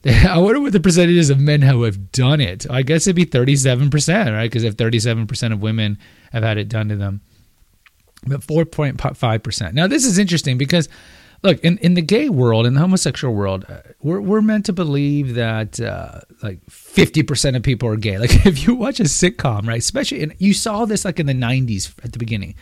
I 0.28 0.38
wonder 0.38 0.60
what 0.60 0.72
the 0.72 0.80
percentages 0.80 1.30
of 1.30 1.38
men 1.38 1.62
who 1.62 1.84
have 1.84 2.10
done 2.10 2.40
it. 2.40 2.68
I 2.68 2.82
guess 2.82 3.06
it'd 3.06 3.14
be 3.14 3.24
37%, 3.24 4.32
right? 4.32 4.46
Because 4.46 4.64
if 4.64 4.76
37% 4.76 5.52
of 5.52 5.62
women 5.62 5.98
have 6.32 6.42
had 6.42 6.58
it 6.58 6.68
done 6.68 6.88
to 6.88 6.96
them, 6.96 7.20
but 8.26 8.40
4.5%. 8.40 9.72
Now, 9.74 9.86
this 9.86 10.04
is 10.04 10.18
interesting 10.18 10.58
because, 10.58 10.88
look, 11.42 11.60
in, 11.60 11.78
in 11.78 11.94
the 11.94 12.02
gay 12.02 12.28
world, 12.28 12.66
in 12.66 12.74
the 12.74 12.80
homosexual 12.80 13.34
world, 13.34 13.64
uh, 13.68 13.80
we're, 14.00 14.20
we're 14.20 14.42
meant 14.42 14.66
to 14.66 14.72
believe 14.72 15.34
that 15.34 15.80
uh, 15.80 16.20
like 16.42 16.64
50% 16.66 17.56
of 17.56 17.62
people 17.62 17.88
are 17.88 17.96
gay. 17.96 18.18
Like 18.18 18.30
if 18.46 18.66
you 18.66 18.74
watch 18.74 19.00
a 19.00 19.04
sitcom, 19.04 19.66
right, 19.66 19.78
especially, 19.78 20.22
and 20.22 20.34
you 20.38 20.54
saw 20.54 20.84
this 20.84 21.04
like 21.04 21.20
in 21.20 21.26
the 21.26 21.34
90s 21.34 21.92
at 22.04 22.12
the 22.12 22.18
beginning 22.18 22.54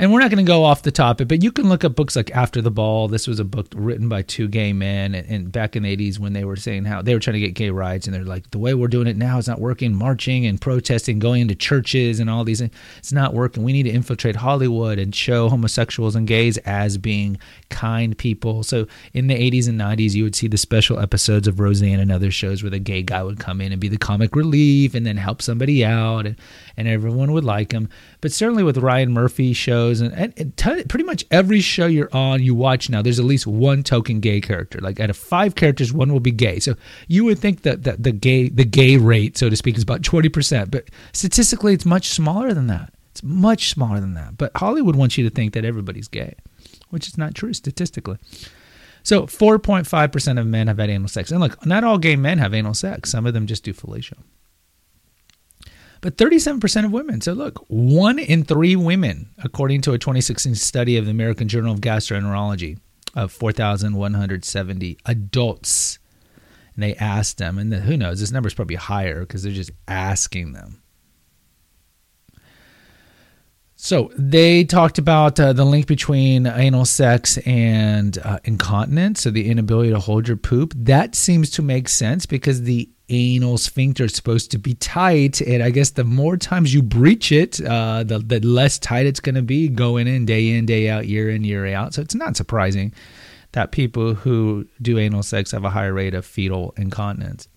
and 0.00 0.12
we're 0.12 0.20
not 0.20 0.30
going 0.30 0.44
to 0.44 0.48
go 0.48 0.62
off 0.62 0.82
the 0.82 0.92
topic, 0.92 1.26
but 1.26 1.42
you 1.42 1.50
can 1.50 1.68
look 1.68 1.82
up 1.82 1.96
books 1.96 2.14
like 2.14 2.30
After 2.30 2.62
the 2.62 2.70
Ball. 2.70 3.08
This 3.08 3.26
was 3.26 3.40
a 3.40 3.44
book 3.44 3.66
written 3.74 4.08
by 4.08 4.22
two 4.22 4.46
gay 4.46 4.72
men, 4.72 5.12
and, 5.12 5.28
and, 5.28 5.50
back 5.50 5.74
in 5.74 5.82
the 5.82 5.96
'80s 5.96 6.20
when 6.20 6.34
they 6.34 6.44
were 6.44 6.54
saying 6.54 6.84
how 6.84 7.02
they 7.02 7.14
were 7.14 7.20
trying 7.20 7.34
to 7.34 7.40
get 7.40 7.54
gay 7.54 7.70
rights, 7.70 8.06
and 8.06 8.14
they're 8.14 8.22
like, 8.22 8.48
the 8.52 8.60
way 8.60 8.74
we're 8.74 8.86
doing 8.86 9.08
it 9.08 9.16
now 9.16 9.38
is 9.38 9.48
not 9.48 9.60
working. 9.60 9.92
Marching 9.92 10.46
and 10.46 10.60
protesting, 10.60 11.18
going 11.18 11.42
into 11.42 11.56
churches 11.56 12.20
and 12.20 12.30
all 12.30 12.44
these, 12.44 12.60
it's 12.60 13.12
not 13.12 13.34
working. 13.34 13.64
We 13.64 13.72
need 13.72 13.84
to 13.84 13.90
infiltrate 13.90 14.36
Hollywood 14.36 15.00
and 15.00 15.12
show 15.12 15.48
homosexuals 15.48 16.14
and 16.14 16.28
gays 16.28 16.58
as 16.58 16.96
being 16.96 17.36
kind 17.68 18.16
people. 18.16 18.62
So 18.62 18.86
in 19.14 19.26
the 19.26 19.34
'80s 19.34 19.68
and 19.68 19.80
'90s, 19.80 20.14
you 20.14 20.22
would 20.22 20.36
see 20.36 20.46
the 20.46 20.58
special 20.58 21.00
episodes 21.00 21.48
of 21.48 21.58
Roseanne 21.58 21.98
and 21.98 22.12
other 22.12 22.30
shows 22.30 22.62
where 22.62 22.70
the 22.70 22.78
gay 22.78 23.02
guy 23.02 23.24
would 23.24 23.40
come 23.40 23.60
in 23.60 23.72
and 23.72 23.80
be 23.80 23.88
the 23.88 23.98
comic 23.98 24.36
relief, 24.36 24.94
and 24.94 25.04
then 25.04 25.16
help 25.16 25.42
somebody 25.42 25.84
out, 25.84 26.24
and, 26.24 26.36
and 26.76 26.86
everyone 26.86 27.32
would 27.32 27.44
like 27.44 27.72
him. 27.72 27.88
But 28.20 28.30
certainly 28.30 28.62
with 28.62 28.78
Ryan 28.78 29.12
Murphy 29.12 29.52
shows 29.52 29.87
and, 29.90 30.12
and, 30.14 30.32
and 30.36 30.56
t- 30.56 30.84
pretty 30.84 31.04
much 31.04 31.24
every 31.30 31.60
show 31.60 31.86
you're 31.86 32.14
on, 32.14 32.42
you 32.42 32.54
watch 32.54 32.88
now, 32.88 33.02
there's 33.02 33.18
at 33.18 33.24
least 33.24 33.46
one 33.46 33.82
token 33.82 34.20
gay 34.20 34.40
character. 34.40 34.78
Like 34.80 35.00
out 35.00 35.10
of 35.10 35.16
five 35.16 35.54
characters, 35.54 35.92
one 35.92 36.12
will 36.12 36.20
be 36.20 36.30
gay. 36.30 36.58
So 36.60 36.74
you 37.06 37.24
would 37.24 37.38
think 37.38 37.62
that, 37.62 37.84
that 37.84 38.02
the 38.02 38.12
gay 38.12 38.48
the 38.48 38.64
gay 38.64 38.96
rate, 38.96 39.36
so 39.36 39.48
to 39.48 39.56
speak, 39.56 39.76
is 39.76 39.82
about 39.82 40.02
20%. 40.02 40.70
But 40.70 40.90
statistically, 41.12 41.74
it's 41.74 41.86
much 41.86 42.08
smaller 42.08 42.52
than 42.52 42.66
that. 42.68 42.92
It's 43.10 43.22
much 43.22 43.70
smaller 43.70 44.00
than 44.00 44.14
that. 44.14 44.38
But 44.38 44.52
Hollywood 44.56 44.96
wants 44.96 45.18
you 45.18 45.28
to 45.28 45.34
think 45.34 45.54
that 45.54 45.64
everybody's 45.64 46.08
gay, 46.08 46.34
which 46.90 47.08
is 47.08 47.18
not 47.18 47.34
true 47.34 47.52
statistically. 47.52 48.18
So 49.02 49.22
4.5% 49.22 50.38
of 50.40 50.46
men 50.46 50.66
have 50.66 50.78
had 50.78 50.90
anal 50.90 51.08
sex. 51.08 51.30
And 51.30 51.40
look, 51.40 51.64
not 51.64 51.82
all 51.82 51.98
gay 51.98 52.16
men 52.16 52.38
have 52.38 52.54
anal 52.54 52.74
sex. 52.74 53.10
Some 53.10 53.26
of 53.26 53.34
them 53.34 53.46
just 53.46 53.64
do 53.64 53.72
fellatio 53.72 54.18
but 56.00 56.16
37% 56.16 56.84
of 56.84 56.92
women. 56.92 57.20
So 57.20 57.32
look, 57.32 57.64
one 57.68 58.18
in 58.18 58.44
three 58.44 58.76
women, 58.76 59.30
according 59.42 59.82
to 59.82 59.92
a 59.92 59.98
2016 59.98 60.54
study 60.54 60.96
of 60.96 61.04
the 61.04 61.10
American 61.10 61.48
Journal 61.48 61.72
of 61.72 61.80
Gastroenterology 61.80 62.78
of 63.14 63.32
4,170 63.32 64.98
adults. 65.06 65.98
And 66.74 66.82
they 66.82 66.94
asked 66.94 67.38
them, 67.38 67.58
and 67.58 67.72
who 67.72 67.96
knows, 67.96 68.20
this 68.20 68.30
number 68.30 68.46
is 68.46 68.54
probably 68.54 68.76
higher 68.76 69.20
because 69.20 69.42
they're 69.42 69.52
just 69.52 69.72
asking 69.88 70.52
them. 70.52 70.82
So 73.80 74.10
they 74.18 74.64
talked 74.64 74.98
about 74.98 75.38
uh, 75.38 75.52
the 75.52 75.64
link 75.64 75.86
between 75.86 76.48
anal 76.48 76.84
sex 76.84 77.38
and 77.38 78.18
uh, 78.18 78.40
incontinence, 78.42 79.20
so 79.20 79.30
the 79.30 79.48
inability 79.48 79.90
to 79.90 80.00
hold 80.00 80.26
your 80.26 80.36
poop. 80.36 80.74
That 80.76 81.14
seems 81.14 81.48
to 81.50 81.62
make 81.62 81.88
sense 81.88 82.26
because 82.26 82.62
the 82.62 82.90
anal 83.08 83.58
sphincter 83.58 84.04
is 84.04 84.14
supposed 84.14 84.50
to 84.50 84.58
be 84.58 84.74
tight, 84.74 85.40
and 85.40 85.62
I 85.62 85.70
guess 85.70 85.90
the 85.90 86.04
more 86.04 86.36
times 86.36 86.74
you 86.74 86.82
breach 86.82 87.32
it, 87.32 87.60
uh, 87.64 88.04
the 88.04 88.18
the 88.18 88.40
less 88.40 88.78
tight 88.78 89.06
it's 89.06 89.20
going 89.20 89.34
to 89.34 89.42
be 89.42 89.68
going 89.68 90.06
in 90.06 90.26
day 90.26 90.50
in 90.50 90.66
day 90.66 90.88
out, 90.88 91.06
year 91.06 91.30
in 91.30 91.44
year 91.44 91.66
out. 91.74 91.94
So 91.94 92.02
it's 92.02 92.14
not 92.14 92.36
surprising 92.36 92.92
that 93.52 93.72
people 93.72 94.14
who 94.14 94.66
do 94.82 94.98
anal 94.98 95.22
sex 95.22 95.52
have 95.52 95.64
a 95.64 95.70
higher 95.70 95.92
rate 95.92 96.14
of 96.14 96.26
fecal 96.26 96.74
incontinence. 96.76 97.48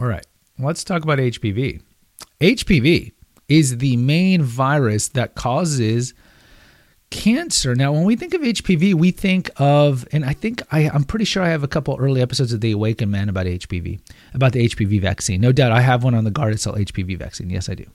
All 0.00 0.06
right, 0.06 0.26
let's 0.58 0.84
talk 0.84 1.02
about 1.02 1.18
HPV. 1.18 1.82
HPV 2.40 3.12
is 3.48 3.78
the 3.78 3.96
main 3.96 4.42
virus 4.42 5.08
that 5.08 5.34
causes 5.34 6.14
cancer. 7.10 7.74
Now, 7.74 7.92
when 7.92 8.04
we 8.04 8.16
think 8.16 8.34
of 8.34 8.40
HPV, 8.40 8.94
we 8.94 9.10
think 9.10 9.50
of, 9.56 10.06
and 10.12 10.24
I 10.24 10.32
think 10.32 10.62
I, 10.70 10.80
am 10.80 11.04
pretty 11.04 11.24
sure 11.24 11.42
I 11.42 11.48
have 11.48 11.62
a 11.62 11.68
couple 11.68 11.96
early 11.98 12.22
episodes 12.22 12.52
of 12.52 12.60
The 12.60 12.72
Awakened 12.72 13.10
Man 13.10 13.28
about 13.28 13.46
HPV, 13.46 14.00
about 14.34 14.52
the 14.52 14.68
HPV 14.68 15.00
vaccine. 15.00 15.40
No 15.40 15.52
doubt, 15.52 15.72
I 15.72 15.80
have 15.80 16.04
one 16.04 16.14
on 16.14 16.24
the 16.24 16.30
Gardasil 16.30 16.76
HPV 16.76 17.18
vaccine. 17.18 17.50
Yes, 17.50 17.68
I 17.68 17.74
do. 17.74 17.86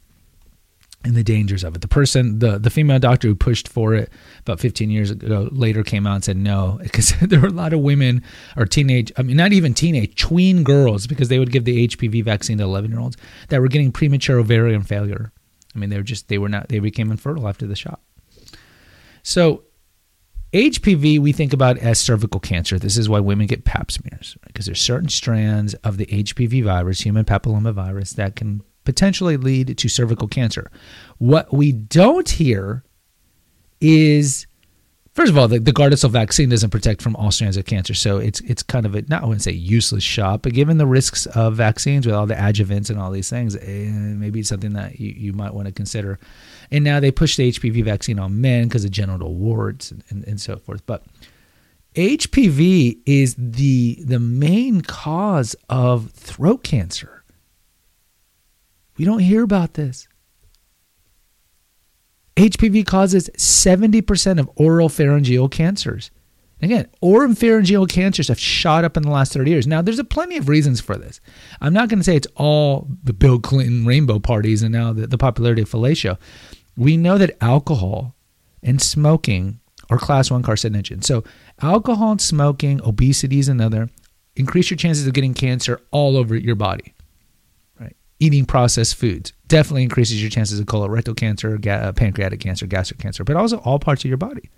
And 1.03 1.13
the 1.13 1.23
dangers 1.23 1.63
of 1.63 1.75
it. 1.75 1.81
The 1.81 1.87
person, 1.87 2.39
the 2.39 2.57
the 2.57 2.71
female 2.71 2.97
doctor 2.97 3.27
who 3.27 3.35
pushed 3.35 3.67
for 3.67 3.93
it 3.93 4.11
about 4.39 4.59
15 4.59 4.89
years 4.89 5.11
ago, 5.11 5.49
later 5.51 5.83
came 5.83 6.07
out 6.07 6.15
and 6.15 6.23
said 6.23 6.37
no, 6.37 6.79
because 6.83 7.13
there 7.21 7.39
were 7.39 7.49
a 7.49 7.51
lot 7.51 7.73
of 7.73 7.79
women 7.81 8.23
or 8.57 8.65
teenage, 8.65 9.11
I 9.15 9.21
mean, 9.21 9.37
not 9.37 9.53
even 9.53 9.75
teenage, 9.75 10.15
tween 10.15 10.63
girls, 10.63 11.05
because 11.05 11.29
they 11.29 11.37
would 11.37 11.51
give 11.51 11.63
the 11.63 11.87
HPV 11.87 12.23
vaccine 12.23 12.57
to 12.57 12.63
11 12.63 12.89
year 12.89 12.99
olds 12.99 13.17
that 13.49 13.61
were 13.61 13.67
getting 13.67 13.91
premature 13.91 14.39
ovarian 14.39 14.81
failure 14.81 15.31
I 15.75 15.79
mean, 15.79 15.89
they 15.89 15.97
were 15.97 16.03
just 16.03 16.29
they 16.29 16.37
were 16.37 16.49
not 16.49 16.69
they 16.69 16.79
became 16.79 17.11
infertile 17.11 17.47
after 17.47 17.67
the 17.67 17.75
shot. 17.75 17.99
So 19.25 19.63
HPV 20.53 21.19
we 21.19 21.31
think 21.31 21.51
about 21.51 21.79
as 21.79 21.99
cervical 21.99 22.39
cancer. 22.39 22.77
This 22.77 22.95
is 22.95 23.09
why 23.09 23.19
women 23.19 23.47
get 23.47 23.65
pap 23.65 23.91
smears 23.91 24.37
because 24.45 24.67
there's 24.67 24.79
certain 24.79 25.09
strands 25.09 25.73
of 25.83 25.97
the 25.97 26.05
HPV 26.05 26.63
virus, 26.63 27.01
human 27.01 27.25
papilloma 27.25 27.73
virus, 27.73 28.13
that 28.13 28.35
can 28.35 28.61
potentially 28.83 29.35
lead 29.35 29.75
to 29.79 29.89
cervical 29.89 30.27
cancer. 30.27 30.69
What 31.17 31.51
we 31.51 31.71
don't 31.71 32.29
hear 32.29 32.83
is 33.81 34.45
First 35.15 35.31
of 35.31 35.37
all, 35.37 35.47
the, 35.47 35.59
the 35.59 35.71
Gardasil 35.71 36.09
vaccine 36.09 36.49
doesn't 36.49 36.71
protect 36.71 37.01
from 37.01 37.15
all 37.15 37.31
strands 37.31 37.55
of 37.55 37.63
cancer, 37.65 37.93
so 37.93 38.17
it's 38.17 38.41
it's 38.41 38.61
kind 38.61 38.85
of 38.85 38.95
a 38.95 39.01
not 39.03 39.23
I 39.23 39.25
wouldn't 39.25 39.43
say 39.43 39.53
useless 39.53 40.03
shot, 40.03 40.41
but 40.41 40.53
given 40.53 40.77
the 40.77 40.85
risks 40.85 41.25
of 41.27 41.55
vaccines 41.55 42.05
with 42.05 42.13
all 42.13 42.27
the 42.27 42.35
adjuvants 42.35 42.89
and 42.89 42.99
all 42.99 43.11
these 43.11 43.29
things, 43.29 43.55
eh, 43.55 43.87
maybe 43.89 44.41
it's 44.41 44.49
something 44.49 44.73
that 44.73 44.99
you, 44.99 45.11
you 45.11 45.31
might 45.31 45.53
want 45.53 45.67
to 45.67 45.71
consider. 45.71 46.19
And 46.71 46.83
now 46.83 46.99
they 46.99 47.11
push 47.11 47.35
the 47.35 47.51
HPV 47.51 47.83
vaccine 47.83 48.19
on 48.19 48.41
men 48.41 48.67
because 48.67 48.85
of 48.85 48.91
genital 48.91 49.33
warts 49.33 49.91
and, 49.91 50.03
and, 50.09 50.23
and 50.25 50.41
so 50.41 50.57
forth. 50.57 50.85
But 50.85 51.03
HPV 51.95 52.99
is 53.05 53.35
the 53.37 54.03
the 54.03 54.19
main 54.19 54.81
cause 54.81 55.55
of 55.69 56.11
throat 56.11 56.63
cancer. 56.63 57.23
We 58.97 59.05
don't 59.05 59.19
hear 59.19 59.43
about 59.43 59.73
this. 59.75 60.07
HPV 62.35 62.85
causes 62.85 63.29
70% 63.37 64.39
of 64.39 64.49
oral 64.55 64.89
pharyngeal 64.89 65.47
cancers. 65.47 66.11
Again, 66.61 66.87
oral 67.01 67.35
pharyngeal 67.35 67.85
cancers 67.85 68.27
have 68.29 68.39
shot 68.39 68.83
up 68.83 68.97
in 68.97 69.03
the 69.03 69.09
last 69.09 69.33
30 69.33 69.51
years. 69.51 69.67
Now, 69.67 69.81
there's 69.81 69.99
a 69.99 70.05
plenty 70.05 70.37
of 70.37 70.49
reasons 70.49 70.81
for 70.81 70.97
this. 70.97 71.21
I'm 71.61 71.73
not 71.73 71.89
going 71.89 71.99
to 71.99 72.03
say 72.03 72.15
it's 72.15 72.27
all 72.35 72.87
the 73.03 73.13
Bill 73.13 73.39
Clinton 73.39 73.85
rainbow 73.85 74.19
parties 74.19 74.63
and 74.63 74.71
now 74.71 74.91
the, 74.91 75.07
the 75.07 75.17
popularity 75.17 75.61
of 75.61 75.69
fellatio. 75.69 76.17
We 76.77 76.97
know 76.97 77.17
that 77.17 77.37
alcohol 77.41 78.15
and 78.61 78.81
smoking 78.81 79.59
are 79.89 79.97
class 79.97 80.31
one 80.31 80.43
carcinogens. 80.43 81.03
So, 81.03 81.23
alcohol 81.61 82.11
and 82.11 82.21
smoking, 82.21 82.81
obesity 82.83 83.39
is 83.39 83.47
another, 83.47 83.89
increase 84.35 84.69
your 84.69 84.77
chances 84.77 85.05
of 85.07 85.13
getting 85.13 85.33
cancer 85.33 85.81
all 85.91 86.17
over 86.17 86.35
your 86.35 86.55
body 86.55 86.93
Right? 87.79 87.95
eating 88.19 88.45
processed 88.45 88.95
foods 88.95 89.31
definitely 89.47 89.83
increases 89.83 90.21
your 90.21 90.29
chances 90.29 90.59
of 90.59 90.65
colorectal 90.65 91.15
cancer, 91.15 91.57
ga- 91.57 91.71
uh, 91.71 91.91
pancreatic 91.91 92.39
cancer, 92.39 92.65
gastric 92.65 92.99
cancer, 92.99 93.23
but 93.23 93.35
also 93.35 93.57
all 93.59 93.79
parts 93.79 94.03
of 94.03 94.09
your 94.09 94.17
body. 94.17 94.49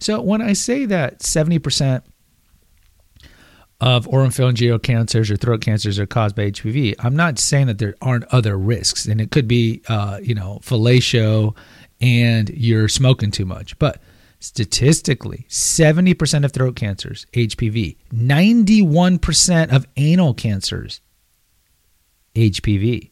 So 0.00 0.20
when 0.20 0.40
I 0.40 0.52
say 0.52 0.84
that 0.86 1.20
70% 1.20 2.02
of 3.80 4.06
oropharyngeal 4.06 4.82
cancers 4.82 5.30
or 5.30 5.36
throat 5.36 5.60
cancers 5.60 5.98
are 5.98 6.06
caused 6.06 6.34
by 6.34 6.50
HPV, 6.50 6.94
I'm 6.98 7.14
not 7.14 7.38
saying 7.38 7.68
that 7.68 7.78
there 7.78 7.94
aren't 8.02 8.24
other 8.24 8.58
risks, 8.58 9.06
and 9.06 9.20
it 9.20 9.30
could 9.30 9.46
be, 9.46 9.82
uh, 9.88 10.18
you 10.22 10.34
know, 10.34 10.60
fellatio 10.62 11.56
and 12.00 12.48
you're 12.50 12.88
smoking 12.88 13.30
too 13.30 13.44
much, 13.44 13.78
but 13.78 14.00
statistically 14.40 15.44
70% 15.48 16.44
of 16.44 16.52
throat 16.52 16.76
cancers 16.76 17.26
hpv 17.32 17.96
91% 18.14 19.72
of 19.72 19.84
anal 19.96 20.32
cancers 20.32 21.00
HPV. 22.38 23.10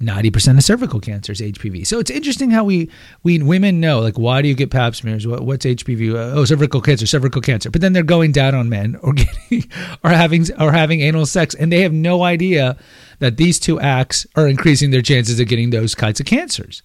90% 0.00 0.56
of 0.56 0.62
cervical 0.62 1.00
cancer 1.00 1.32
is 1.32 1.40
HPV. 1.40 1.84
So 1.84 1.98
it's 1.98 2.10
interesting 2.10 2.50
how 2.50 2.62
we 2.62 2.88
we 3.24 3.42
women 3.42 3.80
know 3.80 3.98
like 3.98 4.16
why 4.16 4.42
do 4.42 4.48
you 4.48 4.54
get 4.54 4.70
pap 4.70 4.94
smears? 4.94 5.26
What, 5.26 5.42
what's 5.42 5.66
HPV? 5.66 6.14
Uh, 6.14 6.38
oh, 6.38 6.44
cervical 6.44 6.80
cancer, 6.80 7.04
cervical 7.04 7.40
cancer. 7.40 7.68
But 7.68 7.80
then 7.80 7.92
they're 7.92 8.04
going 8.04 8.30
down 8.30 8.54
on 8.54 8.68
men 8.68 8.96
or 9.02 9.12
getting 9.14 9.68
or 10.04 10.10
having 10.10 10.46
or 10.60 10.70
having 10.70 11.00
anal 11.00 11.26
sex 11.26 11.54
and 11.54 11.72
they 11.72 11.80
have 11.80 11.92
no 11.92 12.22
idea 12.22 12.76
that 13.18 13.38
these 13.38 13.58
two 13.58 13.80
acts 13.80 14.24
are 14.36 14.46
increasing 14.46 14.92
their 14.92 15.02
chances 15.02 15.40
of 15.40 15.48
getting 15.48 15.70
those 15.70 15.96
kinds 15.96 16.20
of 16.20 16.26
cancers. 16.26 16.82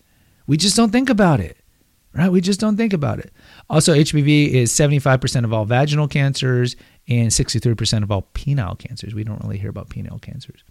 We 0.48 0.58
just 0.58 0.76
don't 0.76 0.92
think 0.92 1.10
about 1.10 1.40
it. 1.40 1.58
Right? 2.16 2.32
We 2.32 2.42
just 2.42 2.60
don't 2.60 2.78
think 2.78 2.94
about 2.94 3.20
it. 3.20 3.32
Also 3.72 3.94
HPV 3.94 4.50
is 4.52 4.72
75% 4.72 5.46
of 5.46 5.54
all 5.54 5.66
vaginal 5.66 6.08
cancers 6.08 6.76
and 7.08 7.30
63% 7.30 8.04
of 8.04 8.12
all 8.12 8.30
penile 8.34 8.78
cancers. 8.78 9.16
We 9.16 9.24
don't 9.24 9.42
really 9.42 9.58
hear 9.58 9.72
about 9.72 9.90
penile 9.90 10.22
cancers. 10.22 10.64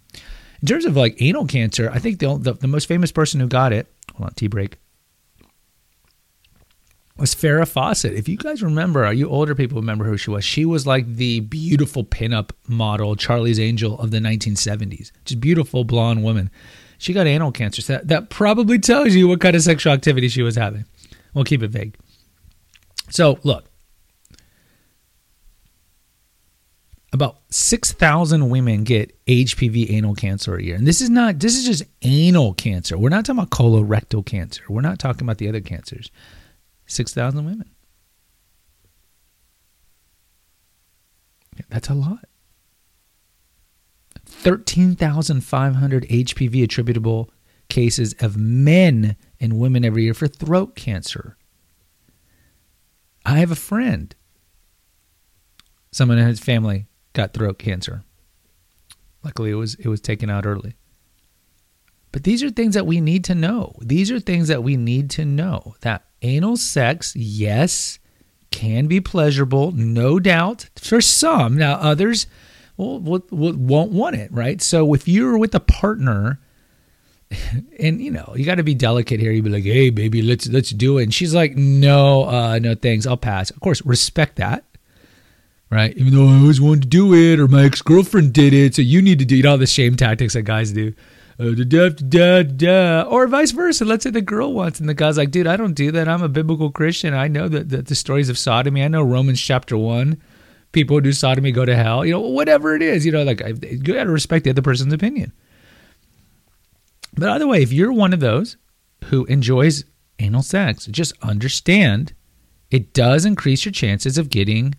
In 0.62 0.68
terms 0.68 0.84
of 0.84 0.96
like 0.96 1.20
anal 1.20 1.46
cancer, 1.46 1.90
I 1.92 1.98
think 1.98 2.20
the, 2.20 2.38
the, 2.38 2.52
the 2.54 2.68
most 2.68 2.86
famous 2.86 3.10
person 3.10 3.40
who 3.40 3.48
got 3.48 3.72
it, 3.72 3.88
hold 4.14 4.28
on, 4.28 4.34
tea 4.34 4.46
break. 4.46 4.78
was 7.16 7.34
Farrah 7.34 7.66
Fawcett. 7.66 8.14
If 8.14 8.28
you 8.28 8.36
guys 8.36 8.62
remember, 8.62 9.04
are 9.04 9.12
you 9.12 9.28
older 9.28 9.56
people 9.56 9.80
remember 9.80 10.04
who 10.04 10.16
she 10.16 10.30
was. 10.30 10.44
She 10.44 10.64
was 10.64 10.86
like 10.86 11.14
the 11.14 11.40
beautiful 11.40 12.04
pinup 12.04 12.52
model, 12.68 13.16
Charlie's 13.16 13.58
Angel 13.58 13.98
of 13.98 14.12
the 14.12 14.18
1970s. 14.18 15.10
Just 15.24 15.40
beautiful 15.40 15.82
blonde 15.82 16.22
woman. 16.22 16.48
She 16.98 17.12
got 17.12 17.26
anal 17.26 17.50
cancer. 17.50 17.82
So 17.82 17.94
that, 17.94 18.08
that 18.08 18.30
probably 18.30 18.78
tells 18.78 19.14
you 19.14 19.26
what 19.26 19.40
kind 19.40 19.56
of 19.56 19.62
sexual 19.62 19.92
activity 19.92 20.28
she 20.28 20.42
was 20.42 20.54
having. 20.54 20.84
We'll 21.34 21.44
keep 21.44 21.64
it 21.64 21.70
vague. 21.70 21.96
So, 23.10 23.40
look, 23.42 23.64
about 27.12 27.38
6,000 27.50 28.48
women 28.48 28.84
get 28.84 29.14
HPV 29.26 29.90
anal 29.90 30.14
cancer 30.14 30.56
a 30.56 30.62
year. 30.62 30.76
And 30.76 30.86
this 30.86 31.02
is 31.02 31.10
not, 31.10 31.38
this 31.38 31.56
is 31.56 31.66
just 31.66 31.84
anal 32.00 32.54
cancer. 32.54 32.96
We're 32.96 33.10
not 33.10 33.26
talking 33.26 33.38
about 33.38 33.50
colorectal 33.50 34.24
cancer. 34.24 34.62
We're 34.68 34.80
not 34.80 34.98
talking 34.98 35.22
about 35.22 35.38
the 35.38 35.48
other 35.48 35.60
cancers. 35.60 36.10
6,000 36.86 37.44
women. 37.44 37.70
That's 41.68 41.90
a 41.90 41.94
lot. 41.94 42.24
13,500 44.24 46.08
HPV 46.08 46.64
attributable 46.64 47.30
cases 47.68 48.14
of 48.20 48.36
men 48.38 49.16
and 49.38 49.58
women 49.58 49.84
every 49.84 50.04
year 50.04 50.14
for 50.14 50.28
throat 50.28 50.74
cancer. 50.74 51.36
I 53.24 53.38
have 53.38 53.50
a 53.50 53.56
friend, 53.56 54.14
someone 55.90 56.18
in 56.18 56.26
his 56.26 56.40
family 56.40 56.86
got 57.12 57.34
throat 57.34 57.58
cancer. 57.58 58.04
Luckily, 59.24 59.50
it 59.50 59.54
was 59.54 59.74
it 59.76 59.88
was 59.88 60.00
taken 60.00 60.30
out 60.30 60.46
early. 60.46 60.74
But 62.10 62.24
these 62.24 62.42
are 62.42 62.50
things 62.50 62.74
that 62.74 62.86
we 62.86 63.00
need 63.00 63.24
to 63.24 63.34
know. 63.34 63.74
These 63.80 64.10
are 64.10 64.20
things 64.20 64.48
that 64.48 64.62
we 64.62 64.76
need 64.76 65.08
to 65.10 65.24
know. 65.24 65.76
That 65.80 66.04
anal 66.20 66.58
sex, 66.58 67.16
yes, 67.16 67.98
can 68.50 68.86
be 68.86 69.00
pleasurable, 69.00 69.72
no 69.72 70.20
doubt 70.20 70.68
for 70.76 71.00
some. 71.00 71.56
Now 71.56 71.74
others 71.74 72.26
will, 72.76 73.00
will, 73.00 73.24
will 73.30 73.54
won't 73.54 73.92
want 73.92 74.16
it, 74.16 74.30
right? 74.30 74.60
So 74.60 74.92
if 74.92 75.08
you're 75.08 75.38
with 75.38 75.54
a 75.54 75.60
partner 75.60 76.38
and 77.78 78.00
you 78.00 78.10
know 78.10 78.34
you 78.36 78.44
got 78.44 78.56
to 78.56 78.62
be 78.62 78.74
delicate 78.74 79.20
here 79.20 79.32
You'd 79.32 79.44
be 79.44 79.50
like 79.50 79.64
hey 79.64 79.88
baby 79.88 80.20
let's 80.20 80.48
let's 80.48 80.68
do 80.70 80.98
it 80.98 81.04
and 81.04 81.14
she's 81.14 81.34
like 81.34 81.56
no 81.56 82.24
uh 82.24 82.58
no 82.58 82.74
thanks 82.74 83.06
i'll 83.06 83.16
pass 83.16 83.50
of 83.50 83.60
course 83.60 83.84
respect 83.86 84.36
that 84.36 84.64
right? 85.72 85.96
Even 85.96 86.14
though 86.14 86.28
I 86.28 86.38
always 86.38 86.60
wanted 86.60 86.82
to 86.82 86.88
do 86.88 87.14
it, 87.14 87.40
or 87.40 87.48
my 87.48 87.64
ex 87.64 87.80
girlfriend 87.80 88.34
did 88.34 88.52
it, 88.52 88.74
so 88.74 88.82
you 88.82 89.00
need 89.00 89.18
to 89.18 89.24
do 89.24 89.36
you 89.36 89.42
know 89.42 89.52
all 89.52 89.58
the 89.58 89.66
shame 89.66 89.96
tactics 89.96 90.34
that 90.34 90.42
guys 90.42 90.70
do. 90.72 90.92
Uh, 91.40 91.52
da, 91.52 91.88
da, 91.88 92.42
da, 92.42 93.02
or 93.08 93.26
vice 93.26 93.52
versa. 93.52 93.86
Let's 93.86 94.04
say 94.04 94.10
the 94.10 94.20
girl 94.20 94.52
wants, 94.52 94.78
and 94.78 94.88
the 94.88 94.94
guy's 94.94 95.16
like, 95.16 95.30
"Dude, 95.30 95.46
I 95.46 95.56
don't 95.56 95.72
do 95.72 95.90
that. 95.92 96.08
I'm 96.08 96.22
a 96.22 96.28
biblical 96.28 96.70
Christian. 96.70 97.14
I 97.14 97.26
know 97.26 97.48
that 97.48 97.70
the, 97.70 97.80
the 97.80 97.94
stories 97.94 98.28
of 98.28 98.38
sodomy. 98.38 98.84
I 98.84 98.88
know 98.88 99.02
Romans 99.02 99.40
chapter 99.40 99.76
one. 99.78 100.20
People 100.72 100.96
who 100.96 101.00
do 101.00 101.12
sodomy 101.12 101.52
go 101.52 101.64
to 101.64 101.74
hell. 101.74 102.04
You 102.04 102.12
know, 102.12 102.20
whatever 102.20 102.76
it 102.76 102.82
is. 102.82 103.06
You 103.06 103.12
know, 103.12 103.22
like 103.22 103.40
you 103.40 103.78
got 103.78 104.04
to 104.04 104.10
respect 104.10 104.44
the 104.44 104.50
other 104.50 104.62
person's 104.62 104.92
opinion. 104.92 105.32
But 107.14 107.30
either 107.30 107.46
way, 107.46 107.62
if 107.62 107.72
you're 107.72 107.92
one 107.92 108.12
of 108.12 108.20
those 108.20 108.56
who 109.04 109.24
enjoys 109.24 109.84
anal 110.18 110.42
sex, 110.42 110.86
just 110.86 111.14
understand 111.22 112.12
it 112.70 112.92
does 112.92 113.24
increase 113.24 113.64
your 113.64 113.72
chances 113.72 114.16
of 114.16 114.30
getting 114.30 114.74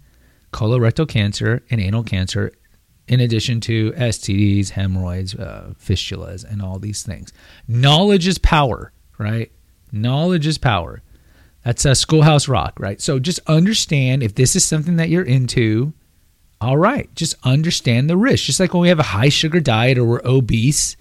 colorectal 0.53 1.07
cancer 1.07 1.63
and 1.69 1.81
anal 1.81 2.03
cancer, 2.03 2.51
in 3.07 3.19
addition 3.19 3.59
to 3.61 3.91
STDs, 3.91 4.69
hemorrhoids, 4.69 5.35
uh, 5.35 5.73
fistulas, 5.77 6.49
and 6.49 6.61
all 6.61 6.79
these 6.79 7.03
things. 7.03 7.33
Knowledge 7.67 8.27
is 8.27 8.37
power, 8.37 8.93
right? 9.17 9.51
Knowledge 9.91 10.47
is 10.47 10.57
power. 10.57 11.01
That's 11.63 11.85
a 11.85 11.95
schoolhouse 11.95 12.47
rock, 12.47 12.79
right? 12.79 13.01
So 13.01 13.19
just 13.19 13.39
understand 13.47 14.23
if 14.23 14.35
this 14.35 14.55
is 14.55 14.63
something 14.63 14.97
that 14.97 15.09
you're 15.09 15.23
into, 15.23 15.93
all 16.61 16.77
right, 16.77 17.13
just 17.15 17.35
understand 17.43 18.09
the 18.09 18.17
risk. 18.17 18.45
Just 18.45 18.59
like 18.59 18.73
when 18.73 18.81
we 18.81 18.89
have 18.89 18.99
a 18.99 19.03
high 19.03 19.29
sugar 19.29 19.59
diet 19.59 19.97
or 19.97 20.05
we're 20.05 20.21
obese, 20.23 20.95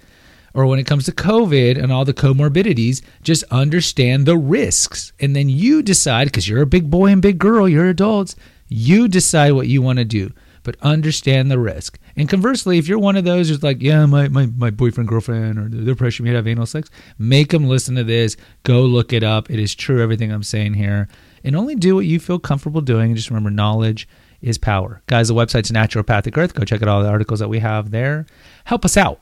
or 0.54 0.66
when 0.66 0.78
it 0.78 0.86
comes 0.86 1.04
to 1.06 1.12
COVID 1.12 1.82
and 1.82 1.92
all 1.92 2.04
the 2.04 2.12
comorbidities, 2.12 3.02
just 3.22 3.44
understand 3.44 4.26
the 4.26 4.36
risks. 4.36 5.12
And 5.18 5.34
then 5.34 5.48
you 5.48 5.82
decide, 5.82 6.26
because 6.26 6.48
you're 6.48 6.62
a 6.62 6.66
big 6.66 6.90
boy 6.90 7.06
and 7.06 7.22
big 7.22 7.38
girl, 7.38 7.68
you're 7.68 7.88
adults, 7.88 8.36
you 8.72 9.08
decide 9.08 9.52
what 9.52 9.68
you 9.68 9.82
want 9.82 9.98
to 9.98 10.04
do, 10.04 10.32
but 10.62 10.76
understand 10.82 11.50
the 11.50 11.58
risk. 11.58 11.98
And 12.16 12.28
conversely, 12.28 12.78
if 12.78 12.88
you're 12.88 12.98
one 12.98 13.16
of 13.16 13.24
those 13.24 13.48
who's 13.48 13.62
like, 13.62 13.82
yeah, 13.82 14.06
my, 14.06 14.28
my, 14.28 14.46
my 14.46 14.70
boyfriend, 14.70 15.08
girlfriend, 15.08 15.58
or 15.58 15.68
they're 15.68 15.94
pressuring 15.94 16.22
me 16.22 16.30
to 16.30 16.36
have 16.36 16.46
anal 16.46 16.66
sex, 16.66 16.90
make 17.18 17.50
them 17.50 17.68
listen 17.68 17.94
to 17.96 18.04
this. 18.04 18.36
Go 18.62 18.82
look 18.82 19.12
it 19.12 19.22
up. 19.22 19.50
It 19.50 19.58
is 19.58 19.74
true, 19.74 20.02
everything 20.02 20.32
I'm 20.32 20.42
saying 20.42 20.74
here. 20.74 21.08
And 21.44 21.56
only 21.56 21.74
do 21.74 21.94
what 21.94 22.06
you 22.06 22.20
feel 22.20 22.38
comfortable 22.38 22.80
doing. 22.80 23.06
And 23.06 23.16
just 23.16 23.30
remember, 23.30 23.50
knowledge 23.50 24.08
is 24.40 24.58
power. 24.58 25.02
Guys, 25.06 25.28
the 25.28 25.34
website's 25.34 25.70
Naturopathic 25.70 26.36
Earth. 26.36 26.54
Go 26.54 26.64
check 26.64 26.82
out 26.82 26.88
all 26.88 27.02
the 27.02 27.08
articles 27.08 27.40
that 27.40 27.48
we 27.48 27.58
have 27.58 27.90
there. 27.90 28.26
Help 28.64 28.84
us 28.84 28.96
out. 28.96 29.20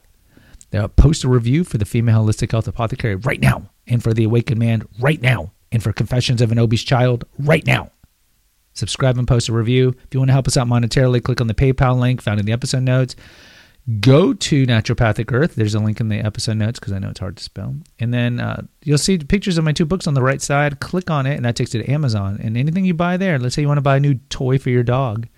Uh, 0.73 0.89
post 0.89 1.25
a 1.25 1.29
review 1.29 1.65
for 1.65 1.79
the 1.79 1.85
Female 1.85 2.25
Holistic 2.25 2.53
Health 2.53 2.69
Apothecary 2.69 3.17
right 3.17 3.41
now, 3.41 3.69
and 3.89 4.05
for 4.05 4.15
the 4.15 4.23
Awakened 4.23 4.61
Man 4.61 4.87
right 5.01 5.21
now, 5.21 5.51
and 5.73 5.83
for 5.83 5.93
Confessions 5.93 6.41
of 6.41 6.53
an 6.53 6.61
Obese 6.61 6.85
Child 6.85 7.25
right 7.41 7.67
now 7.67 7.91
subscribe 8.81 9.17
and 9.19 9.29
post 9.29 9.49
a 9.49 9.53
review. 9.53 9.91
If 9.91 10.13
you 10.13 10.21
want 10.21 10.29
to 10.29 10.33
help 10.33 10.49
us 10.49 10.57
out 10.57 10.67
monetarily, 10.67 11.23
click 11.23 11.41
on 11.41 11.47
the 11.47 11.55
PayPal 11.55 11.99
link 11.99 12.21
found 12.21 12.41
in 12.41 12.47
the 12.47 12.53
episode 12.53 12.83
notes. 12.83 13.15
Go 14.01 14.35
to 14.35 14.67
Naturopathic 14.67 15.33
Earth. 15.33 15.55
There's 15.55 15.75
a 15.75 15.81
link 15.81 16.01
in 16.01 16.09
the 16.09 16.19
episode 16.19 16.59
notes 16.59 16.79
because 16.79 16.93
I 16.93 16.99
know 16.99 17.11
it's 17.11 17.21
hard 17.21 17.37
to 17.39 17.43
spell. 17.43 17.75
And 17.99 18.13
then 18.13 18.39
uh, 18.39 18.63
you'll 18.85 18.99
see 18.99 19.19
pictures 19.19 19.59
of 19.59 19.65
my 19.65 19.73
two 19.73 19.87
books 19.87 20.07
on 20.07 20.15
the 20.15 20.23
right 20.23 20.41
side. 20.41 20.81
Click 20.81 21.11
on 21.11 21.27
it, 21.27 21.35
and 21.35 21.45
that 21.45 21.57
takes 21.57 21.75
you 21.75 21.83
to 21.83 21.91
Amazon. 21.91 22.39
And 22.43 22.57
anything 22.57 22.85
you 22.85 22.95
buy 22.95 23.17
there, 23.17 23.39
let's 23.39 23.55
say 23.55 23.63
you 23.63 23.69
want 23.69 23.79
to 23.79 23.83
buy 23.83 23.97
a 23.97 24.01
new 24.01 24.15
toy 24.29 24.59
for 24.59 24.71
your 24.71 24.83
dog, 24.83 25.29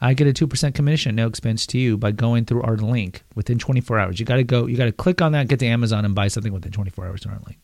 I 0.00 0.14
get 0.14 0.28
a 0.28 0.46
2% 0.46 0.74
commission, 0.74 1.16
no 1.16 1.26
expense 1.26 1.66
to 1.66 1.78
you, 1.78 1.98
by 1.98 2.12
going 2.12 2.44
through 2.44 2.62
our 2.62 2.76
link 2.76 3.24
within 3.34 3.58
24 3.58 3.98
hours. 3.98 4.20
You 4.20 4.26
got 4.26 4.36
to 4.36 4.44
go, 4.44 4.66
you 4.66 4.76
got 4.76 4.86
to 4.86 4.92
click 4.92 5.20
on 5.20 5.32
that, 5.32 5.48
get 5.48 5.58
to 5.58 5.66
Amazon, 5.66 6.04
and 6.04 6.14
buy 6.14 6.28
something 6.28 6.52
within 6.52 6.72
24 6.72 7.06
hours 7.06 7.26
on 7.26 7.32
our 7.32 7.40
link. 7.46 7.58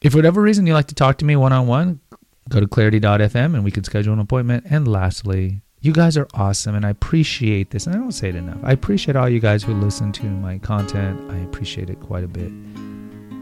If 0.00 0.12
for 0.12 0.18
whatever 0.18 0.42
reason 0.42 0.66
you 0.66 0.74
like 0.74 0.86
to 0.88 0.94
talk 0.94 1.18
to 1.18 1.24
me 1.24 1.36
one 1.36 1.52
on 1.52 1.66
one, 1.66 2.00
go 2.48 2.60
to 2.60 2.66
clarity.fm 2.66 3.54
and 3.54 3.64
we 3.64 3.70
can 3.70 3.84
schedule 3.84 4.12
an 4.12 4.18
appointment. 4.18 4.64
And 4.68 4.88
lastly, 4.88 5.62
you 5.80 5.92
guys 5.92 6.16
are 6.16 6.26
awesome 6.34 6.74
and 6.74 6.86
I 6.86 6.90
appreciate 6.90 7.70
this. 7.70 7.86
And 7.86 7.94
I 7.94 7.98
don't 7.98 8.12
say 8.12 8.30
it 8.30 8.34
enough. 8.34 8.58
I 8.62 8.72
appreciate 8.72 9.16
all 9.16 9.28
you 9.28 9.40
guys 9.40 9.62
who 9.62 9.74
listen 9.74 10.12
to 10.12 10.24
my 10.24 10.56
content. 10.58 11.30
I 11.30 11.36
appreciate 11.38 11.90
it 11.90 12.00
quite 12.00 12.24
a 12.24 12.28
bit. 12.28 12.50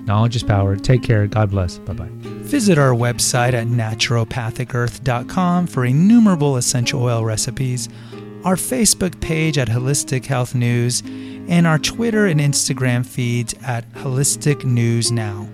Knowledge 0.06 0.36
is 0.36 0.42
power. 0.42 0.76
Take 0.76 1.02
care. 1.02 1.26
God 1.26 1.50
bless. 1.50 1.78
Bye 1.78 1.94
bye. 1.94 2.10
Visit 2.12 2.76
our 2.76 2.92
website 2.92 3.54
at 3.54 3.66
naturopathicearth.com 3.66 5.66
for 5.66 5.86
innumerable 5.86 6.58
essential 6.58 7.02
oil 7.02 7.24
recipes, 7.24 7.88
our 8.44 8.56
Facebook 8.56 9.18
page 9.20 9.56
at 9.56 9.68
Holistic 9.68 10.26
Health 10.26 10.54
News, 10.54 11.02
and 11.48 11.66
our 11.66 11.78
Twitter 11.78 12.26
and 12.26 12.38
Instagram 12.40 13.06
feeds 13.06 13.54
at 13.66 13.90
Holistic 13.92 14.62
News 14.64 15.10
Now. 15.10 15.48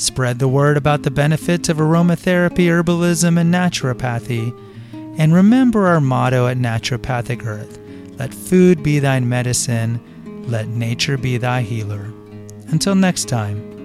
Spread 0.00 0.38
the 0.38 0.48
word 0.48 0.78
about 0.78 1.02
the 1.02 1.10
benefits 1.10 1.68
of 1.68 1.76
aromatherapy, 1.76 2.68
herbalism, 2.68 3.38
and 3.38 3.52
naturopathy. 3.52 4.50
And 5.18 5.34
remember 5.34 5.88
our 5.88 6.00
motto 6.00 6.46
at 6.46 6.56
Naturopathic 6.56 7.44
Earth 7.44 7.78
let 8.18 8.32
food 8.32 8.82
be 8.82 8.98
thine 8.98 9.28
medicine, 9.28 10.00
let 10.48 10.68
nature 10.68 11.18
be 11.18 11.36
thy 11.36 11.60
healer. 11.60 12.10
Until 12.68 12.94
next 12.94 13.28
time. 13.28 13.79